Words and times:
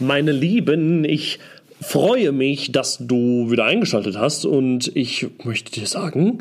Meine 0.00 0.30
Lieben, 0.30 1.04
ich 1.04 1.40
freue 1.80 2.30
mich, 2.30 2.70
dass 2.70 2.98
du 3.00 3.50
wieder 3.50 3.64
eingeschaltet 3.64 4.16
hast 4.16 4.44
und 4.44 4.94
ich 4.94 5.26
möchte 5.42 5.72
dir 5.72 5.88
sagen, 5.88 6.38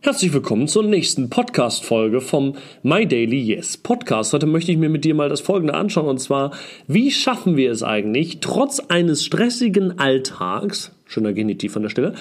herzlich 0.00 0.32
willkommen 0.32 0.66
zur 0.66 0.82
nächsten 0.82 1.30
Podcast-Folge 1.30 2.20
vom 2.20 2.56
My 2.82 3.06
Daily 3.06 3.38
Yes 3.38 3.76
Podcast. 3.76 4.32
Heute 4.32 4.46
möchte 4.46 4.72
ich 4.72 4.78
mir 4.78 4.88
mit 4.88 5.04
dir 5.04 5.14
mal 5.14 5.28
das 5.28 5.40
folgende 5.40 5.74
anschauen 5.74 6.08
und 6.08 6.18
zwar, 6.18 6.50
wie 6.88 7.12
schaffen 7.12 7.56
wir 7.56 7.70
es 7.70 7.84
eigentlich, 7.84 8.38
trotz 8.40 8.80
eines 8.80 9.24
stressigen 9.24 10.00
Alltags, 10.00 10.90
schöner 11.06 11.32
Genitiv 11.32 11.76
an 11.76 11.82
der 11.82 11.90
Stelle, 11.90 12.14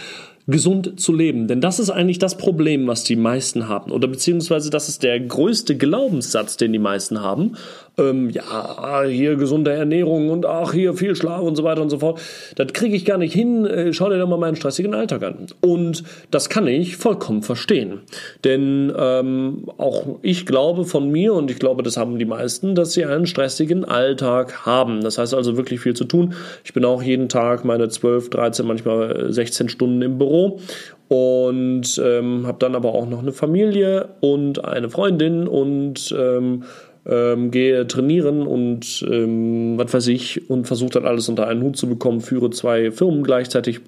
gesund 0.46 1.00
zu 1.00 1.12
leben. 1.12 1.48
Denn 1.48 1.60
das 1.60 1.80
ist 1.80 1.90
eigentlich 1.90 2.20
das 2.20 2.38
Problem, 2.38 2.86
was 2.86 3.04
die 3.04 3.16
meisten 3.16 3.68
haben. 3.68 3.92
Oder 3.92 4.08
beziehungsweise 4.08 4.70
das 4.70 4.90
ist 4.90 5.02
der 5.02 5.20
größte 5.20 5.76
Glaubenssatz, 5.76 6.56
den 6.56 6.72
die 6.72 6.80
meisten 6.80 7.22
haben 7.22 7.58
ähm, 8.00 8.30
ja, 8.30 9.04
hier 9.04 9.36
gesunde 9.36 9.72
Ernährung 9.72 10.30
und 10.30 10.46
ach, 10.46 10.74
hier 10.74 10.94
viel 10.94 11.16
Schlaf 11.16 11.42
und 11.42 11.56
so 11.56 11.64
weiter 11.64 11.82
und 11.82 11.90
so 11.90 12.00
fort. 12.00 12.20
Das 12.56 12.72
kriege 12.74 12.96
ich 12.96 13.06
gar 13.06 13.18
nicht 13.18 13.34
hin. 13.34 13.66
Äh, 13.66 13.94
schau 13.94 14.10
dir 14.10 14.20
doch 14.20 14.28
mal 14.28 14.38
meinen 14.38 14.56
stressigen 14.56 14.94
Alltag 14.94 15.24
an. 15.24 15.48
Und 15.62 16.04
das 16.30 16.50
kann 16.50 16.68
ich 16.68 16.98
vollkommen 16.98 17.42
verstehen. 17.42 18.02
Denn 18.44 18.94
ähm, 18.96 19.70
auch 19.78 20.20
ich 20.22 20.46
glaube 20.46 20.86
von 20.86 21.10
mir 21.12 21.34
und 21.34 21.50
ich 21.50 21.58
glaube, 21.58 21.82
das 21.82 21.98
haben 21.98 22.20
die 22.20 22.26
meisten, 22.26 22.76
dass 22.76 22.94
sie 22.94 23.06
einen 23.06 23.26
stressigen 23.26 23.84
Alltag 23.84 24.66
haben. 24.66 25.02
Das 25.02 25.18
heißt 25.18 25.34
also 25.34 25.58
wirklich 25.58 25.80
viel 25.80 25.96
zu 25.96 26.06
tun. 26.06 26.36
Ich 26.64 26.74
bin 26.74 26.86
auch 26.86 27.02
jeden 27.02 27.30
Tag 27.30 27.66
meine 27.66 27.90
12, 27.90 28.30
13, 28.30 28.68
manchmal 28.68 29.32
16 29.34 29.70
Stunden 29.70 30.02
im 30.04 30.18
Büro 30.18 30.60
und 31.08 32.02
ähm, 32.04 32.46
habe 32.46 32.58
dann 32.60 32.76
aber 32.76 32.94
auch 32.94 33.08
noch 33.08 33.20
eine 33.20 33.32
Familie 33.32 34.10
und 34.20 34.64
eine 34.66 34.90
Freundin 34.90 35.48
und 35.48 36.14
ähm, 36.18 36.64
ähm, 37.08 37.52
gehe 37.52 37.88
trainieren 37.88 38.46
und 38.46 39.06
ähm, 39.10 39.78
was 39.78 39.94
weiß 39.94 40.08
ich 40.08 40.50
und 40.50 40.68
versuche 40.68 40.92
dann 40.92 41.06
alles 41.06 41.30
unter 41.30 41.48
einen 41.48 41.64
Hut 41.64 41.78
zu 41.78 41.88
bekommen, 41.88 42.22
führe 42.22 42.50
zwei 42.50 42.92
Firmen 42.92 43.24
gleichzeitig. 43.24 43.80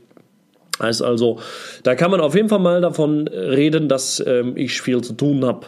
Heißt 0.82 1.04
also, 1.04 1.40
da 1.84 1.94
kann 1.96 2.10
man 2.10 2.22
auf 2.22 2.36
jeden 2.36 2.48
Fall 2.48 2.60
mal 2.60 2.80
davon 2.80 3.28
reden, 3.28 3.90
dass 3.90 4.24
ähm, 4.26 4.54
ich 4.56 4.82
viel 4.82 5.02
zu 5.02 5.12
tun 5.14 5.44
habe. 5.44 5.68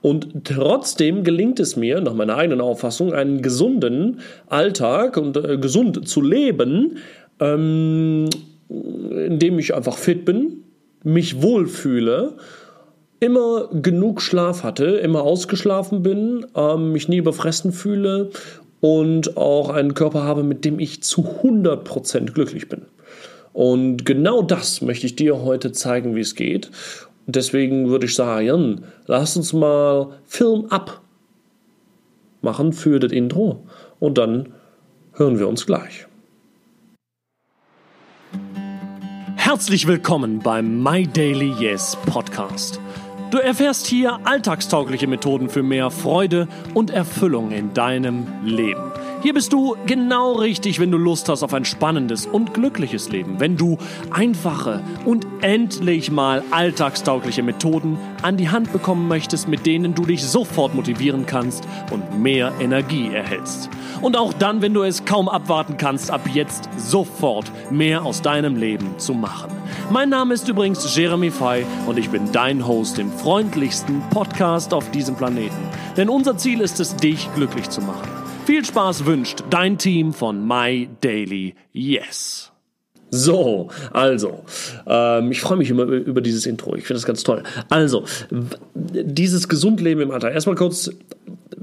Und 0.00 0.44
trotzdem 0.44 1.24
gelingt 1.24 1.58
es 1.58 1.74
mir, 1.74 2.00
nach 2.00 2.14
meiner 2.14 2.36
eigenen 2.36 2.60
Auffassung, 2.60 3.12
einen 3.12 3.42
gesunden 3.42 4.20
Alltag 4.46 5.16
und 5.16 5.36
äh, 5.36 5.58
gesund 5.58 6.06
zu 6.06 6.22
leben, 6.22 6.98
ähm, 7.40 8.28
indem 8.68 9.58
ich 9.58 9.74
einfach 9.74 9.98
fit 9.98 10.24
bin, 10.24 10.58
mich 11.02 11.42
wohlfühle 11.42 12.34
immer 13.24 13.68
genug 13.72 14.20
Schlaf 14.20 14.62
hatte, 14.62 14.84
immer 14.84 15.22
ausgeschlafen 15.22 16.02
bin, 16.02 16.46
ähm, 16.54 16.92
mich 16.92 17.08
nie 17.08 17.16
überfressen 17.16 17.72
fühle 17.72 18.30
und 18.80 19.38
auch 19.38 19.70
einen 19.70 19.94
Körper 19.94 20.24
habe, 20.24 20.42
mit 20.42 20.64
dem 20.66 20.78
ich 20.78 21.02
zu 21.02 21.22
100% 21.42 22.32
glücklich 22.32 22.68
bin. 22.68 22.82
Und 23.54 24.04
genau 24.04 24.42
das 24.42 24.82
möchte 24.82 25.06
ich 25.06 25.16
dir 25.16 25.42
heute 25.42 25.72
zeigen, 25.72 26.14
wie 26.14 26.20
es 26.20 26.34
geht. 26.34 26.70
Deswegen 27.26 27.88
würde 27.88 28.04
ich 28.06 28.14
sagen, 28.14 28.84
lass 29.06 29.36
uns 29.38 29.54
mal 29.54 30.18
Film 30.26 30.66
ab 30.66 31.00
machen 32.42 32.74
für 32.74 33.00
das 33.00 33.10
Intro 33.10 33.64
und 34.00 34.18
dann 34.18 34.52
hören 35.14 35.38
wir 35.38 35.48
uns 35.48 35.64
gleich. 35.64 36.06
Herzlich 39.36 39.86
willkommen 39.86 40.40
beim 40.40 40.82
My 40.82 41.06
Daily 41.06 41.54
Yes 41.58 41.96
Podcast. 42.06 42.80
Du 43.34 43.40
erfährst 43.40 43.88
hier 43.88 44.20
alltagstaugliche 44.22 45.08
Methoden 45.08 45.48
für 45.48 45.64
mehr 45.64 45.90
Freude 45.90 46.46
und 46.72 46.90
Erfüllung 46.92 47.50
in 47.50 47.74
deinem 47.74 48.28
Leben. 48.44 48.92
Hier 49.24 49.32
bist 49.32 49.54
du 49.54 49.74
genau 49.86 50.32
richtig, 50.32 50.80
wenn 50.80 50.90
du 50.90 50.98
Lust 50.98 51.30
hast 51.30 51.42
auf 51.42 51.54
ein 51.54 51.64
spannendes 51.64 52.26
und 52.26 52.52
glückliches 52.52 53.08
Leben. 53.08 53.40
Wenn 53.40 53.56
du 53.56 53.78
einfache 54.10 54.82
und 55.06 55.26
endlich 55.40 56.10
mal 56.10 56.42
alltagstaugliche 56.50 57.42
Methoden 57.42 57.96
an 58.20 58.36
die 58.36 58.50
Hand 58.50 58.70
bekommen 58.70 59.08
möchtest, 59.08 59.48
mit 59.48 59.64
denen 59.64 59.94
du 59.94 60.04
dich 60.04 60.22
sofort 60.22 60.74
motivieren 60.74 61.24
kannst 61.24 61.66
und 61.90 62.20
mehr 62.20 62.52
Energie 62.60 63.14
erhältst. 63.14 63.70
Und 64.02 64.18
auch 64.18 64.34
dann, 64.34 64.60
wenn 64.60 64.74
du 64.74 64.82
es 64.82 65.06
kaum 65.06 65.30
abwarten 65.30 65.78
kannst, 65.78 66.10
ab 66.10 66.28
jetzt 66.34 66.68
sofort 66.76 67.50
mehr 67.70 68.04
aus 68.04 68.20
deinem 68.20 68.56
Leben 68.56 68.98
zu 68.98 69.14
machen. 69.14 69.50
Mein 69.88 70.10
Name 70.10 70.34
ist 70.34 70.50
übrigens 70.50 70.94
Jeremy 70.94 71.30
Fay 71.30 71.64
und 71.86 71.98
ich 71.98 72.10
bin 72.10 72.30
dein 72.32 72.66
Host 72.66 72.98
im 72.98 73.10
freundlichsten 73.10 74.02
Podcast 74.10 74.74
auf 74.74 74.90
diesem 74.90 75.14
Planeten. 75.14 75.70
Denn 75.96 76.10
unser 76.10 76.36
Ziel 76.36 76.60
ist 76.60 76.78
es, 76.78 76.94
dich 76.94 77.26
glücklich 77.34 77.70
zu 77.70 77.80
machen. 77.80 78.13
Viel 78.46 78.62
Spaß 78.62 79.06
wünscht 79.06 79.42
dein 79.48 79.78
Team 79.78 80.12
von 80.12 80.46
My 80.46 80.86
Daily 81.00 81.54
Yes. 81.72 82.53
So, 83.16 83.68
also, 83.92 84.40
ähm, 84.86 85.30
ich 85.30 85.40
freue 85.40 85.56
mich 85.56 85.70
immer 85.70 85.84
über 85.84 86.20
dieses 86.20 86.46
Intro. 86.46 86.74
Ich 86.74 86.84
finde 86.84 86.94
das 86.94 87.06
ganz 87.06 87.22
toll. 87.22 87.44
Also, 87.70 88.04
dieses 88.74 89.48
Gesundleben 89.48 90.02
im 90.02 90.10
Alter. 90.10 90.32
Erstmal 90.32 90.56
kurz 90.56 90.90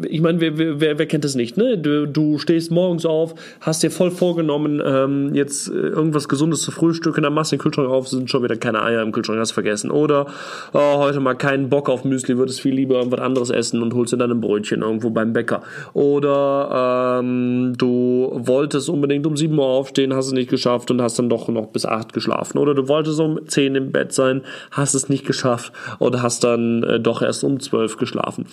ich 0.10 0.22
meine, 0.22 0.40
wer, 0.40 0.58
wer, 0.58 1.00
wer 1.00 1.06
kennt 1.06 1.24
das 1.24 1.36
nicht, 1.36 1.58
ne? 1.58 1.78
Du, 1.78 2.08
du 2.08 2.38
stehst 2.38 2.72
morgens 2.72 3.06
auf, 3.06 3.36
hast 3.60 3.84
dir 3.84 3.92
voll 3.92 4.12
vorgenommen, 4.12 4.82
ähm, 4.84 5.34
jetzt 5.34 5.68
äh, 5.70 5.74
irgendwas 5.74 6.28
Gesundes 6.28 6.62
zu 6.62 6.72
frühstücken, 6.72 7.24
dann 7.24 7.34
machst 7.34 7.52
du 7.52 7.58
den 7.58 7.62
Kühlschrank 7.62 7.90
auf, 7.90 8.08
sind 8.08 8.30
schon 8.30 8.44
wieder 8.44 8.56
keine 8.56 8.82
Eier 8.84 9.02
im 9.02 9.12
Kühlschrank, 9.12 9.40
hast 9.40 9.52
vergessen. 9.52 9.92
Oder 9.92 10.28
oh, 10.74 10.98
heute 10.98 11.20
mal 11.20 11.36
keinen 11.36 11.70
Bock 11.70 11.90
auf 11.90 12.04
Müsli, 12.06 12.38
würdest 12.38 12.62
viel 12.62 12.74
lieber 12.74 12.96
irgendwas 12.96 13.20
anderes 13.20 13.50
essen 13.50 13.82
und 13.82 13.94
holst 13.94 14.14
dir 14.14 14.18
dann 14.18 14.32
ein 14.32 14.42
Brötchen 14.42 14.82
irgendwo 14.82 15.10
beim 15.10 15.34
Bäcker. 15.34 15.62
Oder 15.94 17.20
ähm, 17.22 17.74
du 17.78 18.32
wolltest 18.34 18.90
unbedingt 18.90 19.26
um 19.28 19.36
7 19.38 19.58
Uhr 19.58 19.66
aufstehen, 19.66 20.14
hast 20.14 20.28
es 20.28 20.34
nicht 20.34 20.50
geschafft 20.50 20.92
und 20.92 21.02
hast 21.02 21.20
dann 21.20 21.30
doch 21.30 21.41
noch 21.50 21.68
bis 21.68 21.86
8 21.86 22.14
geschlafen. 22.14 22.58
Oder 22.58 22.74
du 22.74 22.88
wolltest 22.88 23.20
um 23.20 23.48
10 23.48 23.76
im 23.76 23.92
Bett 23.92 24.14
sein, 24.14 24.42
hast 24.72 24.94
es 24.94 25.10
nicht 25.10 25.26
geschafft 25.26 25.74
oder 26.00 26.22
hast 26.22 26.44
dann 26.44 26.84
äh, 26.84 27.00
doch 27.00 27.22
erst 27.22 27.44
um 27.44 27.60
12 27.60 27.98
geschlafen. 27.98 28.46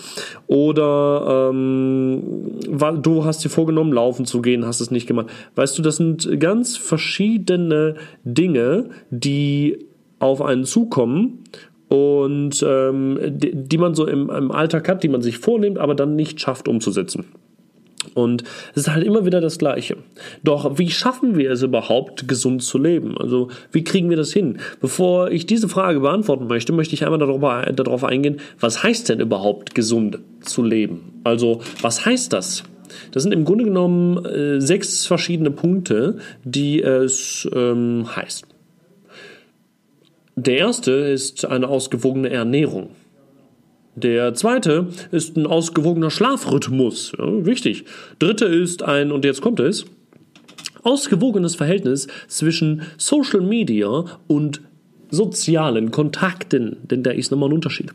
Oder 0.46 1.48
ähm, 1.50 2.22
du 3.02 3.24
hast 3.24 3.44
dir 3.44 3.50
vorgenommen, 3.50 3.92
laufen 3.92 4.26
zu 4.26 4.42
gehen, 4.42 4.66
hast 4.66 4.80
es 4.80 4.90
nicht 4.90 5.06
gemacht. 5.06 5.26
Weißt 5.54 5.78
du, 5.78 5.82
das 5.82 5.96
sind 5.96 6.40
ganz 6.40 6.76
verschiedene 6.76 7.96
Dinge, 8.24 8.90
die 9.10 9.86
auf 10.18 10.42
einen 10.42 10.64
zukommen 10.64 11.44
und 11.88 12.62
ähm, 12.66 13.18
die, 13.22 13.52
die, 13.54 13.78
man 13.78 13.94
so 13.94 14.06
im, 14.06 14.28
im 14.30 14.50
Alltag 14.50 14.88
hat, 14.88 15.02
die 15.02 15.08
man 15.08 15.22
sich 15.22 15.38
vornimmt, 15.38 15.78
aber 15.78 15.94
dann 15.94 16.16
nicht 16.16 16.40
schafft 16.40 16.68
umzusetzen. 16.68 17.24
Und 18.14 18.44
es 18.74 18.82
ist 18.82 18.90
halt 18.90 19.04
immer 19.04 19.26
wieder 19.26 19.40
das 19.40 19.58
Gleiche. 19.58 19.96
Doch 20.44 20.78
wie 20.78 20.90
schaffen 20.90 21.36
wir 21.36 21.50
es 21.50 21.62
überhaupt, 21.62 22.28
gesund 22.28 22.62
zu 22.62 22.78
leben? 22.78 23.18
Also 23.18 23.48
wie 23.72 23.84
kriegen 23.84 24.08
wir 24.08 24.16
das 24.16 24.32
hin? 24.32 24.58
Bevor 24.80 25.30
ich 25.30 25.46
diese 25.46 25.68
Frage 25.68 26.00
beantworten 26.00 26.46
möchte, 26.46 26.72
möchte 26.72 26.94
ich 26.94 27.04
einmal 27.04 27.18
darüber, 27.18 27.62
darauf 27.72 28.04
eingehen, 28.04 28.40
was 28.60 28.82
heißt 28.82 29.08
denn 29.08 29.20
überhaupt 29.20 29.74
gesund 29.74 30.20
zu 30.42 30.62
leben? 30.62 31.20
Also 31.24 31.60
was 31.82 32.06
heißt 32.06 32.32
das? 32.32 32.62
Das 33.10 33.22
sind 33.22 33.32
im 33.32 33.44
Grunde 33.44 33.64
genommen 33.64 34.24
äh, 34.24 34.60
sechs 34.60 35.06
verschiedene 35.06 35.50
Punkte, 35.50 36.18
die 36.44 36.82
es 36.82 37.48
ähm, 37.52 38.06
heißt. 38.14 38.46
Der 40.36 40.56
erste 40.56 40.92
ist 40.92 41.44
eine 41.44 41.68
ausgewogene 41.68 42.30
Ernährung. 42.30 42.90
Der 44.02 44.34
zweite 44.34 44.88
ist 45.10 45.36
ein 45.36 45.46
ausgewogener 45.46 46.10
Schlafrhythmus. 46.10 47.12
Ja, 47.18 47.44
wichtig. 47.44 47.84
Dritte 48.18 48.44
ist 48.44 48.82
ein, 48.82 49.12
und 49.12 49.24
jetzt 49.24 49.40
kommt 49.40 49.60
es, 49.60 49.86
ausgewogenes 50.82 51.56
Verhältnis 51.56 52.06
zwischen 52.28 52.82
Social 52.96 53.40
Media 53.40 54.04
und 54.26 54.60
sozialen 55.10 55.90
Kontakten, 55.90 56.76
denn 56.82 57.02
da 57.02 57.10
ist 57.10 57.30
nochmal 57.30 57.48
ein 57.48 57.54
Unterschied. 57.54 57.90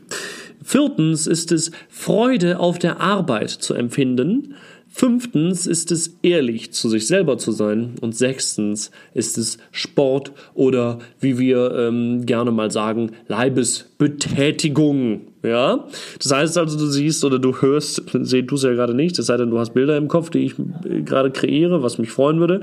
Viertens 0.62 1.26
ist 1.26 1.52
es 1.52 1.70
Freude 1.88 2.58
auf 2.58 2.78
der 2.78 3.00
Arbeit 3.00 3.50
zu 3.50 3.74
empfinden. 3.74 4.54
Fünftens 4.88 5.66
ist 5.66 5.90
es 5.90 6.16
ehrlich 6.22 6.72
zu 6.72 6.88
sich 6.88 7.06
selber 7.06 7.38
zu 7.38 7.52
sein. 7.52 7.94
Und 8.00 8.16
sechstens 8.16 8.90
ist 9.12 9.38
es 9.38 9.58
Sport 9.72 10.32
oder 10.54 10.98
wie 11.20 11.38
wir 11.38 11.74
ähm, 11.76 12.26
gerne 12.26 12.52
mal 12.52 12.70
sagen, 12.70 13.12
Leibesbetätigung. 13.28 15.33
Ja, 15.44 15.84
das 16.22 16.32
heißt 16.32 16.56
also, 16.56 16.78
du 16.78 16.86
siehst 16.86 17.22
oder 17.22 17.38
du 17.38 17.60
hörst, 17.60 18.02
sehen 18.12 18.46
du 18.46 18.54
es 18.54 18.62
ja 18.62 18.72
gerade 18.72 18.94
nicht, 18.94 19.18
es 19.18 19.26
sei 19.26 19.36
denn, 19.36 19.50
du 19.50 19.58
hast 19.58 19.74
Bilder 19.74 19.96
im 19.96 20.08
Kopf, 20.08 20.30
die 20.30 20.38
ich 20.38 20.54
äh, 20.58 21.02
gerade 21.02 21.30
kreiere, 21.30 21.82
was 21.82 21.98
mich 21.98 22.10
freuen 22.10 22.40
würde 22.40 22.62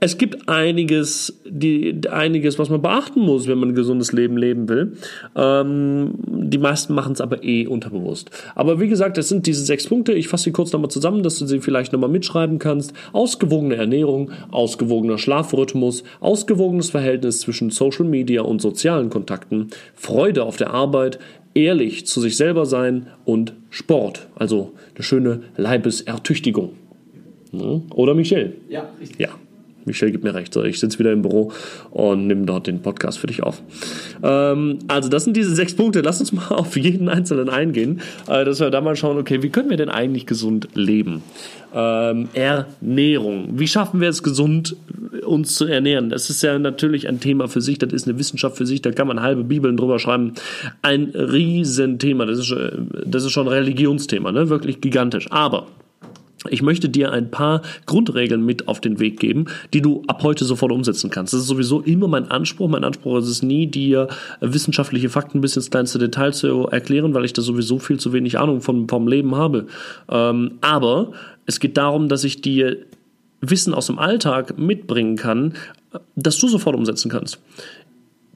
es 0.00 0.16
gibt 0.16 0.48
einiges, 0.48 1.40
die, 1.44 2.00
einiges, 2.10 2.58
was 2.58 2.70
man 2.70 2.80
beachten 2.80 3.20
muss, 3.20 3.46
wenn 3.46 3.58
man 3.58 3.70
ein 3.70 3.74
gesundes 3.74 4.12
Leben 4.12 4.38
leben 4.38 4.68
will. 4.68 4.94
Ähm, 5.36 6.14
die 6.26 6.56
meisten 6.56 6.94
machen 6.94 7.12
es 7.12 7.20
aber 7.20 7.44
eh 7.44 7.66
unterbewusst. 7.66 8.30
Aber 8.54 8.80
wie 8.80 8.88
gesagt, 8.88 9.18
es 9.18 9.28
sind 9.28 9.46
diese 9.46 9.62
sechs 9.62 9.86
Punkte. 9.86 10.12
Ich 10.12 10.28
fasse 10.28 10.44
sie 10.44 10.52
kurz 10.52 10.72
nochmal 10.72 10.90
zusammen, 10.90 11.22
dass 11.22 11.38
du 11.38 11.46
sie 11.46 11.60
vielleicht 11.60 11.92
nochmal 11.92 12.08
mitschreiben 12.08 12.58
kannst. 12.58 12.94
Ausgewogene 13.12 13.76
Ernährung, 13.76 14.30
ausgewogener 14.50 15.18
Schlafrhythmus, 15.18 16.02
ausgewogenes 16.20 16.88
Verhältnis 16.88 17.40
zwischen 17.40 17.68
Social 17.68 18.06
Media 18.06 18.40
und 18.40 18.62
sozialen 18.62 19.10
Kontakten, 19.10 19.68
Freude 19.94 20.44
auf 20.44 20.56
der 20.56 20.70
Arbeit, 20.70 21.18
ehrlich 21.54 22.06
zu 22.06 22.20
sich 22.20 22.36
selber 22.36 22.66
sein 22.66 23.06
und 23.24 23.54
Sport, 23.70 24.28
also 24.34 24.72
eine 24.94 25.02
schöne 25.02 25.42
Leibesertüchtigung. 25.56 26.74
Oder 27.94 28.14
Michelle. 28.14 28.54
Ja, 28.68 28.88
richtig. 29.00 29.18
Ja. 29.18 29.30
Michelle 29.84 30.12
gibt 30.12 30.24
mir 30.24 30.34
recht. 30.34 30.52
So, 30.52 30.64
ich 30.64 30.78
sitze 30.80 30.98
wieder 30.98 31.12
im 31.12 31.22
Büro 31.22 31.52
und 31.90 32.26
nehme 32.26 32.46
dort 32.46 32.66
den 32.66 32.82
Podcast 32.82 33.18
für 33.18 33.26
dich 33.26 33.42
auf. 33.42 33.62
Ähm, 34.22 34.78
also, 34.88 35.08
das 35.08 35.24
sind 35.24 35.36
diese 35.36 35.54
sechs 35.54 35.74
Punkte. 35.74 36.00
Lass 36.00 36.20
uns 36.20 36.32
mal 36.32 36.48
auf 36.50 36.76
jeden 36.76 37.08
einzelnen 37.08 37.48
eingehen, 37.48 38.00
äh, 38.28 38.44
dass 38.44 38.60
wir 38.60 38.70
da 38.70 38.80
mal 38.80 38.96
schauen, 38.96 39.18
okay, 39.18 39.42
wie 39.42 39.50
können 39.50 39.70
wir 39.70 39.76
denn 39.76 39.88
eigentlich 39.88 40.26
gesund 40.26 40.68
leben? 40.74 41.22
Ähm, 41.72 42.28
Ernährung. 42.34 43.58
Wie 43.58 43.68
schaffen 43.68 44.00
wir 44.00 44.08
es 44.08 44.22
gesund, 44.22 44.76
uns 45.24 45.54
zu 45.54 45.66
ernähren? 45.66 46.08
Das 46.10 46.28
ist 46.28 46.42
ja 46.42 46.58
natürlich 46.58 47.08
ein 47.08 47.20
Thema 47.20 47.48
für 47.48 47.60
sich, 47.60 47.78
das 47.78 47.92
ist 47.92 48.08
eine 48.08 48.18
Wissenschaft 48.18 48.56
für 48.56 48.66
sich, 48.66 48.82
da 48.82 48.90
kann 48.90 49.06
man 49.06 49.22
halbe 49.22 49.44
Bibeln 49.44 49.76
drüber 49.76 49.98
schreiben. 49.98 50.32
Ein 50.82 51.12
Riesenthema, 51.14 52.26
das 52.26 52.40
ist, 52.40 52.54
das 53.06 53.24
ist 53.24 53.30
schon 53.30 53.46
ein 53.46 53.52
Religionsthema, 53.52 54.32
ne? 54.32 54.48
wirklich 54.48 54.80
gigantisch. 54.80 55.30
Aber 55.30 55.68
ich 56.48 56.62
möchte 56.62 56.88
dir 56.88 57.12
ein 57.12 57.30
paar 57.30 57.60
Grundregeln 57.84 58.44
mit 58.44 58.66
auf 58.66 58.80
den 58.80 58.98
Weg 58.98 59.20
geben, 59.20 59.46
die 59.74 59.82
du 59.82 60.02
ab 60.06 60.22
heute 60.22 60.46
sofort 60.46 60.72
umsetzen 60.72 61.10
kannst. 61.10 61.34
Das 61.34 61.42
ist 61.42 61.48
sowieso 61.48 61.80
immer 61.80 62.08
mein 62.08 62.30
Anspruch. 62.30 62.68
Mein 62.68 62.84
Anspruch 62.84 63.18
ist 63.18 63.28
es 63.28 63.42
nie, 63.42 63.66
dir 63.66 64.08
wissenschaftliche 64.40 65.10
Fakten 65.10 65.42
bis 65.42 65.56
ins 65.56 65.70
kleinste 65.70 65.98
Detail 65.98 66.32
zu 66.32 66.66
erklären, 66.68 67.12
weil 67.12 67.26
ich 67.26 67.34
da 67.34 67.42
sowieso 67.42 67.78
viel 67.78 68.00
zu 68.00 68.14
wenig 68.14 68.38
Ahnung 68.38 68.62
vom, 68.62 68.88
vom 68.88 69.06
Leben 69.06 69.36
habe. 69.36 69.66
Ähm, 70.08 70.52
aber 70.62 71.12
es 71.44 71.60
geht 71.60 71.76
darum, 71.76 72.08
dass 72.08 72.24
ich 72.24 72.40
dir 72.40 72.78
Wissen 73.42 73.74
aus 73.74 73.86
dem 73.86 73.98
Alltag 73.98 74.58
mitbringen 74.58 75.16
kann, 75.16 75.54
das 76.14 76.38
du 76.38 76.48
sofort 76.48 76.76
umsetzen 76.76 77.10
kannst. 77.10 77.38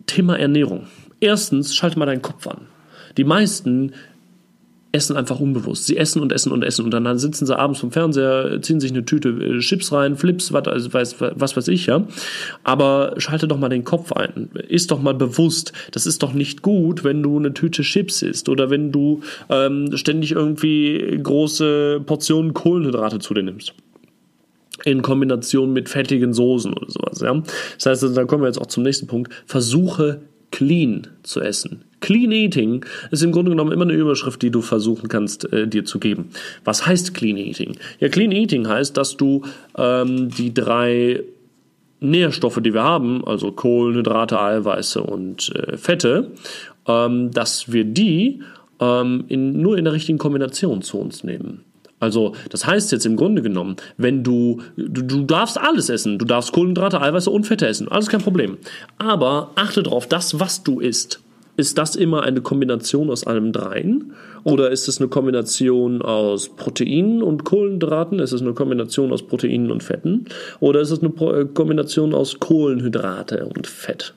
Thema 0.06 0.38
Ernährung. 0.38 0.86
Erstens, 1.20 1.74
schalte 1.74 1.98
mal 1.98 2.06
deinen 2.06 2.22
Kopf 2.22 2.46
an. 2.46 2.66
Die 3.16 3.24
meisten 3.24 3.92
essen 4.94 5.16
einfach 5.16 5.40
unbewusst. 5.40 5.86
Sie 5.86 5.96
essen 5.96 6.22
und 6.22 6.32
essen 6.32 6.52
und 6.52 6.62
essen 6.62 6.84
und 6.84 6.92
dann 6.92 7.18
sitzen 7.18 7.46
sie 7.46 7.58
abends 7.58 7.80
vom 7.80 7.90
Fernseher, 7.90 8.62
ziehen 8.62 8.80
sich 8.80 8.92
eine 8.92 9.04
Tüte 9.04 9.30
äh, 9.30 9.58
Chips 9.58 9.92
rein, 9.92 10.16
Flips, 10.16 10.52
was, 10.52 10.66
also 10.68 10.92
weiß, 10.92 11.16
was 11.18 11.56
weiß 11.56 11.68
ich, 11.68 11.86
ja. 11.86 12.06
Aber 12.62 13.14
schalte 13.18 13.48
doch 13.48 13.58
mal 13.58 13.68
den 13.68 13.84
Kopf 13.84 14.12
ein. 14.12 14.50
Ist 14.68 14.92
doch 14.92 15.02
mal 15.02 15.14
bewusst, 15.14 15.72
das 15.90 16.06
ist 16.06 16.22
doch 16.22 16.32
nicht 16.32 16.62
gut, 16.62 17.02
wenn 17.02 17.22
du 17.22 17.38
eine 17.38 17.52
Tüte 17.52 17.82
Chips 17.82 18.22
isst 18.22 18.48
oder 18.48 18.70
wenn 18.70 18.92
du 18.92 19.20
ähm, 19.50 19.96
ständig 19.96 20.32
irgendwie 20.32 21.18
große 21.22 22.00
Portionen 22.06 22.54
Kohlenhydrate 22.54 23.18
zu 23.18 23.34
dir 23.34 23.42
nimmst 23.42 23.74
in 24.84 25.02
Kombination 25.02 25.72
mit 25.72 25.88
fettigen 25.88 26.34
Soßen 26.34 26.72
oder 26.72 26.90
sowas. 26.90 27.20
Ja? 27.20 27.32
Das 27.34 27.86
heißt, 27.86 28.02
also, 28.02 28.14
da 28.14 28.24
kommen 28.24 28.42
wir 28.42 28.48
jetzt 28.48 28.60
auch 28.60 28.66
zum 28.66 28.82
nächsten 28.82 29.06
Punkt. 29.06 29.32
Versuche 29.46 30.20
clean 30.50 31.08
zu 31.22 31.40
essen. 31.40 31.84
Clean 32.04 32.30
Eating 32.32 32.84
ist 33.10 33.22
im 33.22 33.32
Grunde 33.32 33.50
genommen 33.50 33.72
immer 33.72 33.84
eine 33.84 33.94
Überschrift, 33.94 34.42
die 34.42 34.50
du 34.50 34.60
versuchen 34.60 35.08
kannst, 35.08 35.50
äh, 35.54 35.66
dir 35.66 35.86
zu 35.86 35.98
geben. 35.98 36.28
Was 36.62 36.86
heißt 36.86 37.14
Clean 37.14 37.38
Eating? 37.38 37.78
Ja, 37.98 38.10
Clean 38.10 38.30
Eating 38.30 38.68
heißt, 38.68 38.94
dass 38.98 39.16
du 39.16 39.40
ähm, 39.78 40.28
die 40.28 40.52
drei 40.52 41.22
Nährstoffe, 42.00 42.60
die 42.60 42.74
wir 42.74 42.82
haben, 42.82 43.26
also 43.26 43.52
Kohlenhydrate, 43.52 44.38
Eiweiße 44.38 45.02
und 45.02 45.50
äh, 45.56 45.78
Fette, 45.78 46.32
ähm, 46.86 47.30
dass 47.30 47.72
wir 47.72 47.84
die 47.84 48.42
ähm, 48.80 49.24
in, 49.28 49.62
nur 49.62 49.78
in 49.78 49.84
der 49.84 49.94
richtigen 49.94 50.18
Kombination 50.18 50.82
zu 50.82 50.98
uns 50.98 51.24
nehmen. 51.24 51.64
Also, 52.00 52.34
das 52.50 52.66
heißt 52.66 52.92
jetzt 52.92 53.06
im 53.06 53.16
Grunde 53.16 53.40
genommen, 53.40 53.76
wenn 53.96 54.22
du, 54.22 54.60
du, 54.76 55.00
du 55.00 55.22
darfst 55.22 55.58
alles 55.58 55.88
essen, 55.88 56.18
du 56.18 56.26
darfst 56.26 56.52
Kohlenhydrate, 56.52 57.00
Eiweiße 57.00 57.30
und 57.30 57.46
Fette 57.46 57.66
essen, 57.66 57.88
alles 57.88 58.10
kein 58.10 58.20
Problem. 58.20 58.58
Aber 58.98 59.52
achte 59.54 59.82
darauf, 59.82 60.06
das, 60.06 60.38
was 60.38 60.62
du 60.62 60.80
isst, 60.80 61.20
ist 61.56 61.78
das 61.78 61.94
immer 61.94 62.22
eine 62.22 62.40
Kombination 62.40 63.10
aus 63.10 63.26
allem 63.26 63.52
dreien? 63.52 64.12
Oder 64.42 64.70
ist 64.70 64.88
es 64.88 64.98
eine 64.98 65.08
Kombination 65.08 66.02
aus 66.02 66.48
Proteinen 66.48 67.22
und 67.22 67.44
Kohlenhydraten? 67.44 68.18
Ist 68.18 68.32
es 68.32 68.42
eine 68.42 68.54
Kombination 68.54 69.12
aus 69.12 69.26
Proteinen 69.26 69.70
und 69.70 69.82
Fetten? 69.82 70.26
Oder 70.60 70.80
ist 70.80 70.90
es 70.90 71.00
eine 71.00 71.10
äh, 71.32 71.44
Kombination 71.46 72.12
aus 72.12 72.40
Kohlenhydrate 72.40 73.46
und 73.46 73.66
Fett? 73.66 74.14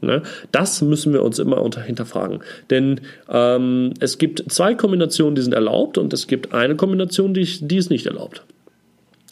Ne? 0.00 0.22
Das 0.52 0.82
müssen 0.82 1.12
wir 1.12 1.22
uns 1.22 1.38
immer 1.38 1.62
unter 1.62 1.80
hinterfragen. 1.82 2.40
Denn 2.70 3.00
ähm, 3.28 3.94
es 4.00 4.18
gibt 4.18 4.44
zwei 4.52 4.74
Kombinationen, 4.74 5.36
die 5.36 5.42
sind 5.42 5.54
erlaubt 5.54 5.98
und 5.98 6.12
es 6.12 6.26
gibt 6.26 6.52
eine 6.52 6.76
Kombination, 6.76 7.32
die, 7.32 7.46
die 7.60 7.76
ist 7.76 7.90
nicht 7.90 8.06
erlaubt. 8.06 8.42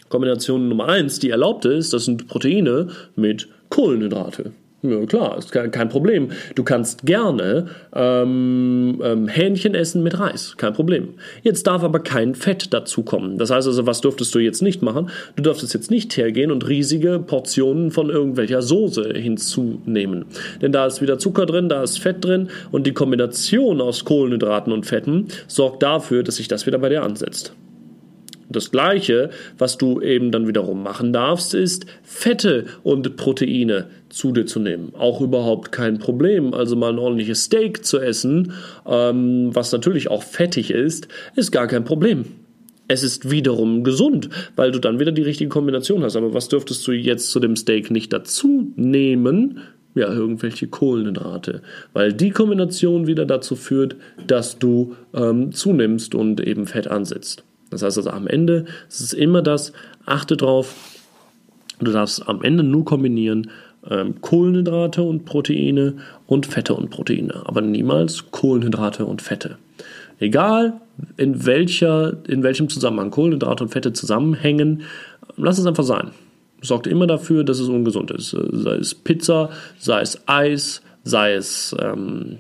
Kombination 0.09 0.69
Nummer 0.69 0.89
eins, 0.89 1.19
die 1.19 1.31
erlaubte 1.31 1.71
ist, 1.71 1.93
das 1.93 2.05
sind 2.05 2.29
Proteine 2.29 2.89
mit 3.17 3.49
Kohlenhydrate. 3.71 4.53
Ja, 4.87 5.07
klar, 5.07 5.39
ist 5.39 5.51
kein, 5.51 5.89
Problem. 5.89 6.29
Du 6.55 6.63
kannst 6.63 7.07
gerne 7.07 7.69
ähm, 7.95 9.01
ähm, 9.03 9.29
Hähnchen 9.29 9.75
essen 9.75 10.03
mit 10.03 10.21
Reis, 10.21 10.59
kein 10.59 10.75
Problem. 10.75 11.15
Jetzt 11.43 11.67
darf 11.67 11.83
aber 11.83 12.01
kein 12.01 12.35
Fett 12.35 12.75
dazukommen. 12.75 13.39
Das 13.39 13.49
heißt 13.49 13.67
also, 13.67 13.87
was 13.87 14.03
dürftest 14.03 14.35
du 14.35 14.41
jetzt 14.41 14.61
nicht 14.61 14.83
machen? 14.83 15.09
Du 15.37 15.43
dürftest 15.43 15.73
jetzt 15.73 15.91
nicht 15.91 16.15
hergehen 16.19 16.51
und 16.51 16.69
riesige 16.69 17.19
Portionen 17.19 17.93
von 17.93 18.11
irgendwelcher 18.11 18.61
Soße 18.61 19.15
hinzunehmen. 19.15 20.27
Denn 20.61 20.73
da 20.73 20.85
ist 20.85 21.01
wieder 21.01 21.19
Zucker 21.19 21.47
drin, 21.47 21.71
da 21.71 21.83
ist 21.83 21.99
Fett 21.99 22.23
drin 22.23 22.51
und 22.71 22.87
die 22.87 22.93
Kombination 22.93 23.81
aus 23.81 24.05
Kohlenhydraten 24.05 24.71
und 24.71 24.85
Fetten 24.85 25.29
sorgt 25.47 25.83
dafür, 25.83 26.23
dass 26.25 26.37
sich 26.37 26.49
das 26.49 26.67
wieder 26.67 26.79
bei 26.79 26.91
dir 26.91 27.03
ansetzt. 27.05 27.55
Das 28.55 28.71
gleiche, 28.71 29.31
was 29.59 29.79
du 29.79 30.01
eben 30.01 30.31
dann 30.31 30.47
wiederum 30.47 30.83
machen 30.83 31.13
darfst, 31.13 31.55
ist 31.55 31.87
Fette 32.03 32.67
und 32.83 33.17
Proteine 33.17 33.87
zu 34.09 34.33
dir 34.33 34.47
zu 34.47 34.61
nehmen. 34.61 34.93
Auch 34.97 35.21
überhaupt 35.21 35.73
kein 35.73 35.99
Problem. 35.99 36.55
Also 36.55 36.77
mal 36.77 36.93
ein 36.93 36.99
ordentliches 36.99 37.45
Steak 37.45 37.85
zu 37.85 37.99
essen, 37.99 38.53
ähm, 38.87 39.51
was 39.53 39.73
natürlich 39.73 40.09
auch 40.09 40.23
fettig 40.23 40.71
ist, 40.71 41.09
ist 41.35 41.51
gar 41.51 41.67
kein 41.67 41.85
Problem. 41.85 42.25
Es 42.87 43.03
ist 43.03 43.31
wiederum 43.31 43.83
gesund, 43.83 44.29
weil 44.57 44.71
du 44.71 44.79
dann 44.79 45.01
wieder 45.01 45.13
die 45.13 45.23
richtige 45.23 45.49
Kombination 45.49 46.03
hast. 46.03 46.17
Aber 46.17 46.35
was 46.35 46.49
dürftest 46.49 46.87
du 46.87 46.93
jetzt 46.93 47.31
zu 47.31 47.41
dem 47.41 47.57
Steak 47.57 47.91
nicht 47.91 48.13
dazu 48.13 48.73
nehmen? 48.77 49.61
Ja, 49.95 50.13
irgendwelche 50.13 50.67
Kohlenhydrate. 50.67 51.63
Weil 51.93 52.13
die 52.13 52.31
Kombination 52.31 53.07
wieder 53.07 53.25
dazu 53.25 53.57
führt, 53.57 53.97
dass 54.27 54.59
du 54.59 54.97
ähm, 55.15 55.53
zunimmst 55.53 56.15
und 56.15 56.41
eben 56.41 56.67
Fett 56.67 56.89
ansetzt. 56.89 57.45
Das 57.75 57.83
heißt 57.83 57.99
also 57.99 58.11
am 58.11 58.27
Ende 58.27 58.67
ist 58.89 59.01
es 59.01 59.13
immer 59.13 59.43
das, 59.43 59.73
achte 60.07 60.37
drauf, 60.37 60.75
du 61.81 61.91
darfst 61.91 62.29
am 62.29 62.43
Ende 62.43 62.63
nur 62.63 62.85
kombinieren 62.85 63.51
ähm, 63.91 64.21
Kohlenhydrate 64.21 65.03
und 65.03 65.25
Proteine 65.25 65.95
und 66.27 66.47
Fette 66.47 66.75
und 66.75 66.91
Proteine, 66.91 67.43
aber 67.45 67.61
niemals 67.61 68.31
Kohlenhydrate 68.31 69.05
und 69.05 69.23
Fette. 69.23 69.59
Egal 70.21 70.81
in, 71.17 71.45
welcher, 71.45 72.17
in 72.29 72.43
welchem 72.43 72.69
Zusammenhang 72.69 73.11
Kohlenhydrate 73.11 73.65
und 73.65 73.71
Fette 73.71 73.93
zusammenhängen, 73.93 74.83
lass 75.37 75.59
es 75.59 75.67
einfach 75.67 75.85
sein. 75.85 76.13
Sorgt 76.63 76.87
immer 76.87 77.07
dafür, 77.07 77.45
dass 77.45 77.59
es 77.59 77.69
ungesund 77.69 78.11
ist. 78.11 78.31
Sei 78.31 78.77
es 78.77 78.95
Pizza, 78.95 79.51
sei 79.79 80.01
es 80.01 80.23
Eis, 80.27 80.81
sei 81.03 81.35
es 81.35 81.75
ähm, 81.79 82.39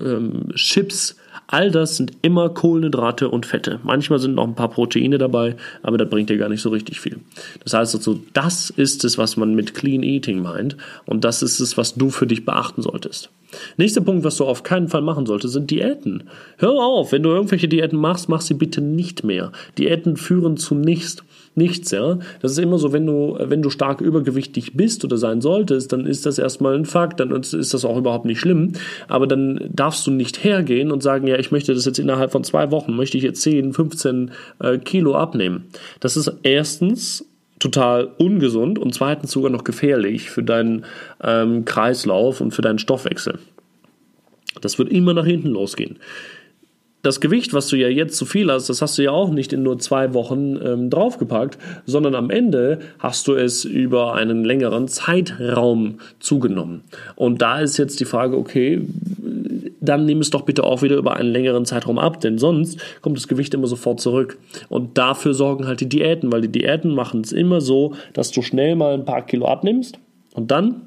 ähm, 0.00 0.48
Chips, 0.56 1.16
All 1.52 1.70
das 1.70 1.98
sind 1.98 2.12
immer 2.22 2.48
Kohlenhydrate 2.48 3.28
und 3.28 3.44
Fette. 3.44 3.78
Manchmal 3.82 4.18
sind 4.18 4.36
noch 4.36 4.46
ein 4.46 4.54
paar 4.54 4.70
Proteine 4.70 5.18
dabei, 5.18 5.54
aber 5.82 5.98
das 5.98 6.08
bringt 6.08 6.30
dir 6.30 6.38
gar 6.38 6.48
nicht 6.48 6.62
so 6.62 6.70
richtig 6.70 6.98
viel. 6.98 7.20
Das 7.62 7.74
heißt 7.74 7.94
also, 7.94 8.18
das 8.32 8.70
ist 8.70 9.04
es, 9.04 9.18
was 9.18 9.36
man 9.36 9.54
mit 9.54 9.74
Clean 9.74 10.02
Eating 10.02 10.40
meint 10.40 10.78
und 11.04 11.24
das 11.24 11.42
ist 11.42 11.60
es, 11.60 11.76
was 11.76 11.92
du 11.94 12.08
für 12.08 12.26
dich 12.26 12.46
beachten 12.46 12.80
solltest. 12.80 13.28
Nächster 13.76 14.00
Punkt, 14.00 14.24
was 14.24 14.38
du 14.38 14.46
auf 14.46 14.62
keinen 14.62 14.88
Fall 14.88 15.02
machen 15.02 15.26
solltest, 15.26 15.52
sind 15.52 15.70
Diäten. 15.70 16.24
Hör 16.56 16.72
auf, 16.72 17.12
wenn 17.12 17.22
du 17.22 17.28
irgendwelche 17.28 17.68
Diäten 17.68 17.98
machst, 17.98 18.30
mach 18.30 18.40
sie 18.40 18.54
bitte 18.54 18.80
nicht 18.80 19.22
mehr. 19.22 19.52
Diäten 19.76 20.16
führen 20.16 20.56
zu 20.56 20.74
nichts 20.74 21.22
nichts, 21.54 21.90
ja. 21.90 22.18
Das 22.40 22.52
ist 22.52 22.58
immer 22.58 22.78
so, 22.78 22.92
wenn 22.92 23.06
du, 23.06 23.36
wenn 23.38 23.62
du 23.62 23.70
stark 23.70 24.00
übergewichtig 24.00 24.74
bist 24.74 25.04
oder 25.04 25.16
sein 25.16 25.40
solltest, 25.40 25.92
dann 25.92 26.06
ist 26.06 26.26
das 26.26 26.38
erstmal 26.38 26.74
ein 26.74 26.84
Fakt, 26.84 27.20
dann 27.20 27.30
ist 27.30 27.74
das 27.74 27.84
auch 27.84 27.96
überhaupt 27.96 28.24
nicht 28.24 28.40
schlimm. 28.40 28.72
Aber 29.08 29.26
dann 29.26 29.60
darfst 29.70 30.06
du 30.06 30.10
nicht 30.10 30.42
hergehen 30.44 30.90
und 30.90 31.02
sagen, 31.02 31.26
ja, 31.26 31.38
ich 31.38 31.50
möchte 31.50 31.74
das 31.74 31.84
jetzt 31.84 31.98
innerhalb 31.98 32.32
von 32.32 32.44
zwei 32.44 32.70
Wochen, 32.70 32.94
möchte 32.96 33.16
ich 33.16 33.24
jetzt 33.24 33.42
10, 33.42 33.72
15 33.72 34.30
äh, 34.60 34.78
Kilo 34.78 35.14
abnehmen. 35.14 35.64
Das 36.00 36.16
ist 36.16 36.32
erstens 36.42 37.26
total 37.58 38.10
ungesund 38.18 38.78
und 38.78 38.92
zweitens 38.92 39.30
sogar 39.30 39.50
noch 39.50 39.64
gefährlich 39.64 40.30
für 40.30 40.42
deinen 40.42 40.84
ähm, 41.22 41.64
Kreislauf 41.64 42.40
und 42.40 42.52
für 42.52 42.62
deinen 42.62 42.78
Stoffwechsel. 42.78 43.38
Das 44.60 44.78
wird 44.78 44.90
immer 44.90 45.14
nach 45.14 45.24
hinten 45.24 45.48
losgehen 45.48 45.98
das 47.02 47.20
Gewicht, 47.20 47.52
was 47.52 47.66
du 47.68 47.76
ja 47.76 47.88
jetzt 47.88 48.16
zu 48.16 48.24
viel 48.24 48.50
hast, 48.50 48.68
das 48.68 48.80
hast 48.80 48.96
du 48.96 49.02
ja 49.02 49.10
auch 49.10 49.30
nicht 49.30 49.52
in 49.52 49.62
nur 49.62 49.78
zwei 49.78 50.14
Wochen 50.14 50.56
ähm, 50.64 50.88
draufgepackt, 50.88 51.58
sondern 51.84 52.14
am 52.14 52.30
Ende 52.30 52.78
hast 53.00 53.26
du 53.26 53.34
es 53.34 53.64
über 53.64 54.14
einen 54.14 54.44
längeren 54.44 54.86
Zeitraum 54.86 55.98
zugenommen. 56.20 56.82
Und 57.16 57.42
da 57.42 57.60
ist 57.60 57.76
jetzt 57.76 57.98
die 57.98 58.04
Frage, 58.04 58.36
okay, 58.36 58.82
dann 59.80 60.06
nimm 60.06 60.18
es 60.18 60.30
doch 60.30 60.42
bitte 60.42 60.62
auch 60.62 60.82
wieder 60.82 60.96
über 60.96 61.16
einen 61.16 61.30
längeren 61.30 61.66
Zeitraum 61.66 61.98
ab, 61.98 62.20
denn 62.20 62.38
sonst 62.38 62.78
kommt 63.00 63.16
das 63.16 63.26
Gewicht 63.26 63.52
immer 63.52 63.66
sofort 63.66 64.00
zurück. 64.00 64.38
Und 64.68 64.96
dafür 64.96 65.34
sorgen 65.34 65.66
halt 65.66 65.80
die 65.80 65.88
Diäten, 65.88 66.30
weil 66.30 66.42
die 66.42 66.52
Diäten 66.52 66.94
machen 66.94 67.22
es 67.22 67.32
immer 67.32 67.60
so, 67.60 67.94
dass 68.12 68.30
du 68.30 68.42
schnell 68.42 68.76
mal 68.76 68.94
ein 68.94 69.04
paar 69.04 69.26
Kilo 69.26 69.46
abnimmst 69.46 69.98
und 70.34 70.52
dann 70.52 70.82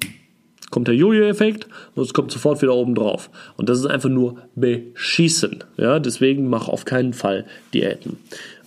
kommt 0.76 0.90
der 0.90 0.96
Jojo-Effekt 0.96 1.70
und 1.96 2.04
es 2.04 2.14
kommt 2.14 2.34
sofort 2.34 2.62
wieder 2.62 2.76
oben 2.76 2.96
drauf. 2.96 3.30
Und 3.56 3.70
das 3.70 3.80
ist 3.80 3.86
einfach 3.86 4.10
nur 4.10 4.36
beschießen. 4.56 5.64
Ja, 5.78 6.00
deswegen 6.00 6.50
mach 6.50 6.68
auf 6.68 6.84
keinen 6.84 7.14
Fall 7.14 7.46
Diäten. 7.74 8.18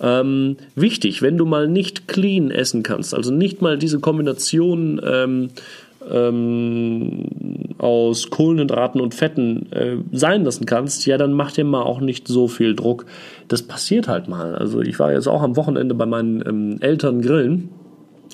Ähm, 0.01 0.57
wichtig, 0.75 1.21
wenn 1.21 1.37
du 1.37 1.45
mal 1.45 1.69
nicht 1.69 2.09
clean 2.09 2.51
essen 2.51 2.83
kannst, 2.83 3.13
also 3.13 3.31
nicht 3.31 3.61
mal 3.61 3.77
diese 3.77 4.01
Kombination 4.01 4.99
ähm, 5.05 5.51
ähm, 6.11 7.27
aus 7.77 8.31
Kohlenhydraten 8.31 9.03
und 9.03 9.15
Fetten 9.15 9.71
äh, 9.73 9.97
sein 10.11 10.47
lassen 10.47 10.65
kannst, 10.65 11.05
ja, 11.05 11.19
dann 11.19 11.35
mach 11.35 11.53
dir 11.53 11.65
mal 11.65 11.83
auch 11.83 12.01
nicht 12.01 12.27
so 12.27 12.49
viel 12.49 12.75
Druck. 12.75 13.05
Das 13.49 13.61
passiert 13.63 14.09
halt 14.09 14.29
mal. 14.29 14.55
Also 14.55 14.81
ich 14.81 14.99
war 14.99 15.13
jetzt 15.13 15.27
auch 15.27 15.43
am 15.43 15.57
Wochenende 15.57 15.95
bei 15.95 16.07
meinen 16.07 16.43
ähm, 16.49 16.77
Eltern 16.81 17.21
grillen. 17.21 17.69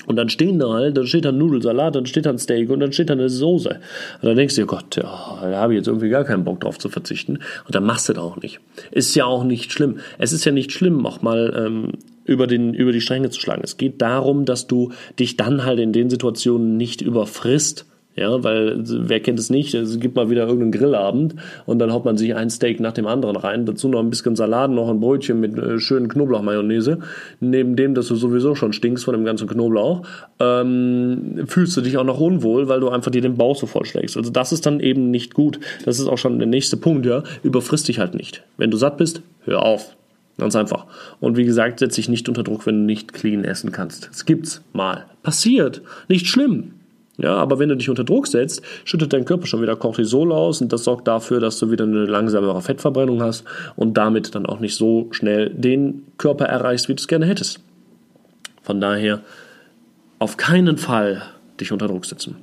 Und 0.07 0.17
dann 0.17 0.29
stehen 0.29 0.59
da 0.59 0.71
halt, 0.71 0.97
dann 0.97 1.07
steht 1.07 1.25
da 1.25 1.31
ein 1.31 1.39
Nudelsalat, 1.39 1.95
dann 1.95 2.07
steht 2.07 2.27
da 2.27 2.31
ein 2.31 2.39
Steak 2.39 2.71
und 2.71 2.81
dann 2.81 2.93
steht 2.93 3.11
da 3.11 3.15
eine 3.15 3.29
Soße. 3.29 3.71
Und 3.71 4.25
dann 4.29 4.37
denkst 4.37 4.55
du 4.55 4.63
dir, 4.63 4.67
Gott, 4.67 4.97
ja, 4.97 5.03
da 5.03 5.57
habe 5.57 5.73
ich 5.73 5.79
jetzt 5.79 5.87
irgendwie 5.87 6.11
gar 6.11 6.25
keinen 6.25 6.45
Bock 6.45 6.61
drauf 6.61 6.79
zu 6.79 6.89
verzichten. 6.89 7.39
Und 7.67 7.75
dann 7.75 7.85
machst 7.85 8.09
du 8.09 8.13
das 8.13 8.23
auch 8.23 8.37
nicht. 8.37 8.61
Ist 8.91 9.15
ja 9.15 9.25
auch 9.25 9.45
nicht 9.45 9.73
schlimm. 9.73 9.99
Es 10.19 10.33
ist 10.33 10.45
ja 10.45 10.53
nicht 10.53 10.73
schlimm, 10.73 11.07
auch 11.07 11.23
mal 11.23 11.55
ähm, 11.57 11.93
über, 12.25 12.47
den, 12.47 12.75
über 12.75 12.93
die 12.93 13.01
Stränge 13.01 13.31
zu 13.31 13.41
schlagen. 13.41 13.63
Es 13.65 13.77
geht 13.77 14.03
darum, 14.03 14.45
dass 14.45 14.67
du 14.67 14.93
dich 15.19 15.37
dann 15.37 15.65
halt 15.65 15.79
in 15.79 15.93
den 15.93 16.11
Situationen 16.11 16.77
nicht 16.77 17.01
überfrisst. 17.01 17.87
Ja, 18.17 18.45
weil 18.45 18.79
wer 18.85 19.19
kennt 19.19 19.41
es 19.41 19.51
nicht? 19.51 19.75
Es 19.75 19.99
gibt 19.99 20.15
mal 20.15 20.31
wieder 20.31 20.43
irgendeinen 20.43 20.71
Grillabend 20.71 21.35
und 21.67 21.81
dann 21.81 21.93
haut 21.93 22.05
man 22.05 22.17
sich 22.17 22.37
ein 22.37 22.49
Steak 22.49 22.79
nach 22.79 22.93
dem 22.93 23.09
anderen 23.09 23.35
rein. 23.35 23.67
Dazu 23.67 23.89
noch 23.89 23.99
ein 23.99 24.11
bisschen 24.11 24.37
Salat, 24.37 24.71
noch 24.71 24.89
ein 24.89 25.01
Brötchen 25.01 25.41
mit 25.41 25.59
äh, 25.59 25.81
schönen 25.81 26.07
Knoblauchmayonnaise. 26.07 27.01
Neben 27.41 27.75
dem, 27.75 27.95
dass 27.95 28.07
du 28.07 28.15
sowieso 28.15 28.55
schon 28.55 28.73
stinkst 28.73 29.05
von 29.05 29.15
dem 29.15 29.25
ganzen 29.25 29.49
Knoblauch, 29.49 30.07
ähm, 30.39 31.43
fühlst 31.47 31.77
du 31.77 31.81
dich 31.81 31.97
auch 31.97 32.05
noch 32.05 32.21
unwohl, 32.21 32.69
weil 32.69 32.79
du 32.79 32.89
einfach 32.89 33.11
dir 33.11 33.21
den 33.21 33.37
Bauch 33.37 33.57
so 33.57 33.67
vollschlägst. 33.67 34.17
Also 34.17 34.31
das 34.31 34.53
ist 34.53 34.65
dann 34.65 34.79
eben 34.79 35.11
nicht 35.11 35.35
gut. 35.35 35.59
Das 35.85 35.99
ist 35.99 36.07
auch 36.07 36.19
schon 36.19 36.39
der 36.39 36.47
nächste 36.47 36.77
Punkt, 36.77 37.07
ja. 37.07 37.25
Überfrisst 37.43 37.89
dich 37.89 37.99
halt 37.99 38.15
nicht. 38.15 38.45
Wenn 38.59 38.71
du 38.71 38.77
satt 38.77 38.97
bist, 38.97 39.23
hör 39.45 39.65
auf. 39.65 39.97
Ganz 40.39 40.55
einfach. 40.55 40.87
Und 41.21 41.37
wie 41.37 41.45
gesagt, 41.45 41.81
setz 41.81 41.97
dich 41.97 42.09
nicht 42.09 42.29
unter 42.29 42.45
Druck, 42.45 42.67
wenn 42.67 42.81
du 42.81 42.85
nicht 42.85 43.13
clean 43.13 43.45
essen 43.45 43.73
kannst. 43.73 44.09
Es 44.13 44.25
gibt's 44.25 44.63
mal. 44.73 45.05
Passiert. 45.23 45.83
Nicht 46.09 46.27
schlimm. 46.27 46.73
Ja, 47.17 47.35
aber 47.37 47.59
wenn 47.59 47.69
du 47.69 47.77
dich 47.77 47.89
unter 47.89 48.03
Druck 48.03 48.27
setzt, 48.27 48.63
schüttet 48.85 49.13
dein 49.13 49.25
Körper 49.25 49.47
schon 49.47 49.63
wieder 49.63 49.77
Cortisol 49.77 50.33
aus 50.33 50.61
und 50.61 50.73
das 50.73 50.83
sorgt 50.85 51.07
dafür, 51.07 51.39
dass 51.39 51.59
du 51.61 51.71
wieder 51.71 51.85
eine 51.85 52.07
langsamere 52.07 52.61
Fettverbrennung 52.61 53.23
hast 53.23 53.45
und 53.77 53.97
damit 53.97 54.35
dann 54.35 54.47
auch 54.47 54.59
nicht 54.59 54.75
so 54.75 55.09
schnell 55.13 55.51
den 55.51 56.07
Körper 56.19 56.47
erreichst, 56.47 56.89
wie 56.89 56.95
du 56.95 57.01
es 57.01 57.07
gerne 57.07 57.27
hättest. 57.27 57.61
Von 58.63 58.81
daher 58.81 59.21
auf 60.19 60.37
keinen 60.37 60.77
Fall 60.77 61.23
dich 61.61 61.71
unter 61.71 61.87
Druck 61.87 62.05
setzen. 62.05 62.37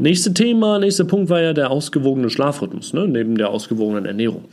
Nächste 0.00 0.34
Thema, 0.34 0.80
nächster 0.80 1.04
Punkt 1.04 1.30
war 1.30 1.40
ja 1.40 1.52
der 1.52 1.70
ausgewogene 1.70 2.30
Schlafrhythmus, 2.30 2.92
ne, 2.92 3.06
neben 3.06 3.36
der 3.36 3.50
ausgewogenen 3.50 4.06
Ernährung. 4.06 4.46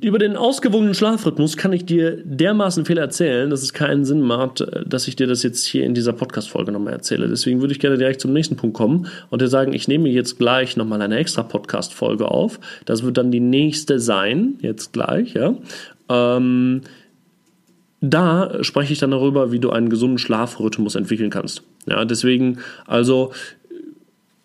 Über 0.00 0.18
den 0.18 0.36
ausgewogenen 0.36 0.94
Schlafrhythmus 0.94 1.56
kann 1.56 1.72
ich 1.72 1.84
dir 1.84 2.20
dermaßen 2.24 2.84
viel 2.84 2.98
erzählen, 2.98 3.50
dass 3.50 3.62
es 3.62 3.72
keinen 3.72 4.04
Sinn 4.04 4.20
macht, 4.20 4.66
dass 4.84 5.06
ich 5.06 5.14
dir 5.14 5.28
das 5.28 5.44
jetzt 5.44 5.64
hier 5.64 5.84
in 5.84 5.94
dieser 5.94 6.12
Podcast-Folge 6.12 6.72
nochmal 6.72 6.94
erzähle. 6.94 7.28
Deswegen 7.28 7.60
würde 7.60 7.72
ich 7.72 7.78
gerne 7.78 7.96
direkt 7.96 8.20
zum 8.20 8.32
nächsten 8.32 8.56
Punkt 8.56 8.76
kommen 8.76 9.06
und 9.30 9.42
dir 9.42 9.46
sagen, 9.46 9.72
ich 9.72 9.86
nehme 9.86 10.08
jetzt 10.08 10.38
gleich 10.38 10.76
nochmal 10.76 11.00
eine 11.02 11.16
extra 11.16 11.44
Podcast-Folge 11.44 12.28
auf. 12.28 12.58
Das 12.84 13.04
wird 13.04 13.16
dann 13.16 13.30
die 13.30 13.38
nächste 13.38 14.00
sein, 14.00 14.58
jetzt 14.60 14.92
gleich, 14.92 15.34
ja. 15.34 15.54
Ähm, 16.08 16.80
da 18.00 18.64
spreche 18.64 18.92
ich 18.92 18.98
dann 18.98 19.12
darüber, 19.12 19.52
wie 19.52 19.60
du 19.60 19.70
einen 19.70 19.88
gesunden 19.88 20.18
Schlafrhythmus 20.18 20.96
entwickeln 20.96 21.30
kannst. 21.30 21.62
Ja, 21.88 22.04
deswegen, 22.04 22.58
also 22.88 23.32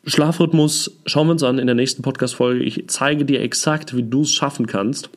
Schlafrhythmus 0.06 1.00
schauen 1.08 1.26
wir 1.26 1.32
uns 1.32 1.42
an 1.42 1.58
in 1.58 1.66
der 1.66 1.76
nächsten 1.76 2.04
Podcast-Folge. 2.04 2.64
Ich 2.64 2.84
zeige 2.90 3.26
dir 3.26 3.42
exakt, 3.42 3.96
wie 3.98 4.04
du 4.04 4.22
es 4.22 4.32
schaffen 4.32 4.68
kannst, 4.68 5.10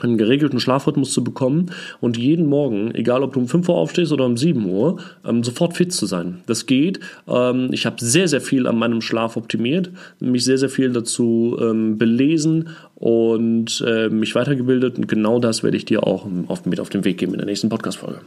einen 0.00 0.16
geregelten 0.16 0.58
Schlafrhythmus 0.58 1.12
zu 1.12 1.22
bekommen 1.22 1.70
und 2.00 2.16
jeden 2.16 2.46
Morgen, 2.46 2.94
egal 2.94 3.22
ob 3.22 3.34
du 3.34 3.40
um 3.40 3.48
5 3.48 3.68
Uhr 3.68 3.76
aufstehst 3.76 4.10
oder 4.10 4.24
um 4.24 4.36
7 4.38 4.64
Uhr, 4.64 4.98
ähm, 5.24 5.44
sofort 5.44 5.76
fit 5.76 5.92
zu 5.92 6.06
sein. 6.06 6.40
Das 6.46 6.66
geht. 6.66 7.00
Ähm, 7.28 7.68
ich 7.72 7.84
habe 7.84 7.96
sehr, 8.00 8.26
sehr 8.26 8.40
viel 8.40 8.66
an 8.66 8.78
meinem 8.78 9.02
Schlaf 9.02 9.36
optimiert, 9.36 9.90
mich 10.18 10.44
sehr, 10.44 10.56
sehr 10.56 10.70
viel 10.70 10.92
dazu 10.92 11.58
ähm, 11.60 11.98
belesen 11.98 12.70
und 12.94 13.84
äh, 13.86 14.08
mich 14.08 14.34
weitergebildet 14.34 14.96
und 14.96 15.08
genau 15.08 15.38
das 15.38 15.62
werde 15.62 15.76
ich 15.76 15.84
dir 15.84 16.06
auch 16.06 16.26
auf, 16.46 16.64
mit 16.64 16.80
auf 16.80 16.88
den 16.88 17.04
Weg 17.04 17.18
geben 17.18 17.32
in 17.32 17.38
der 17.38 17.46
nächsten 17.46 17.68
Podcast-Folge. 17.68 18.20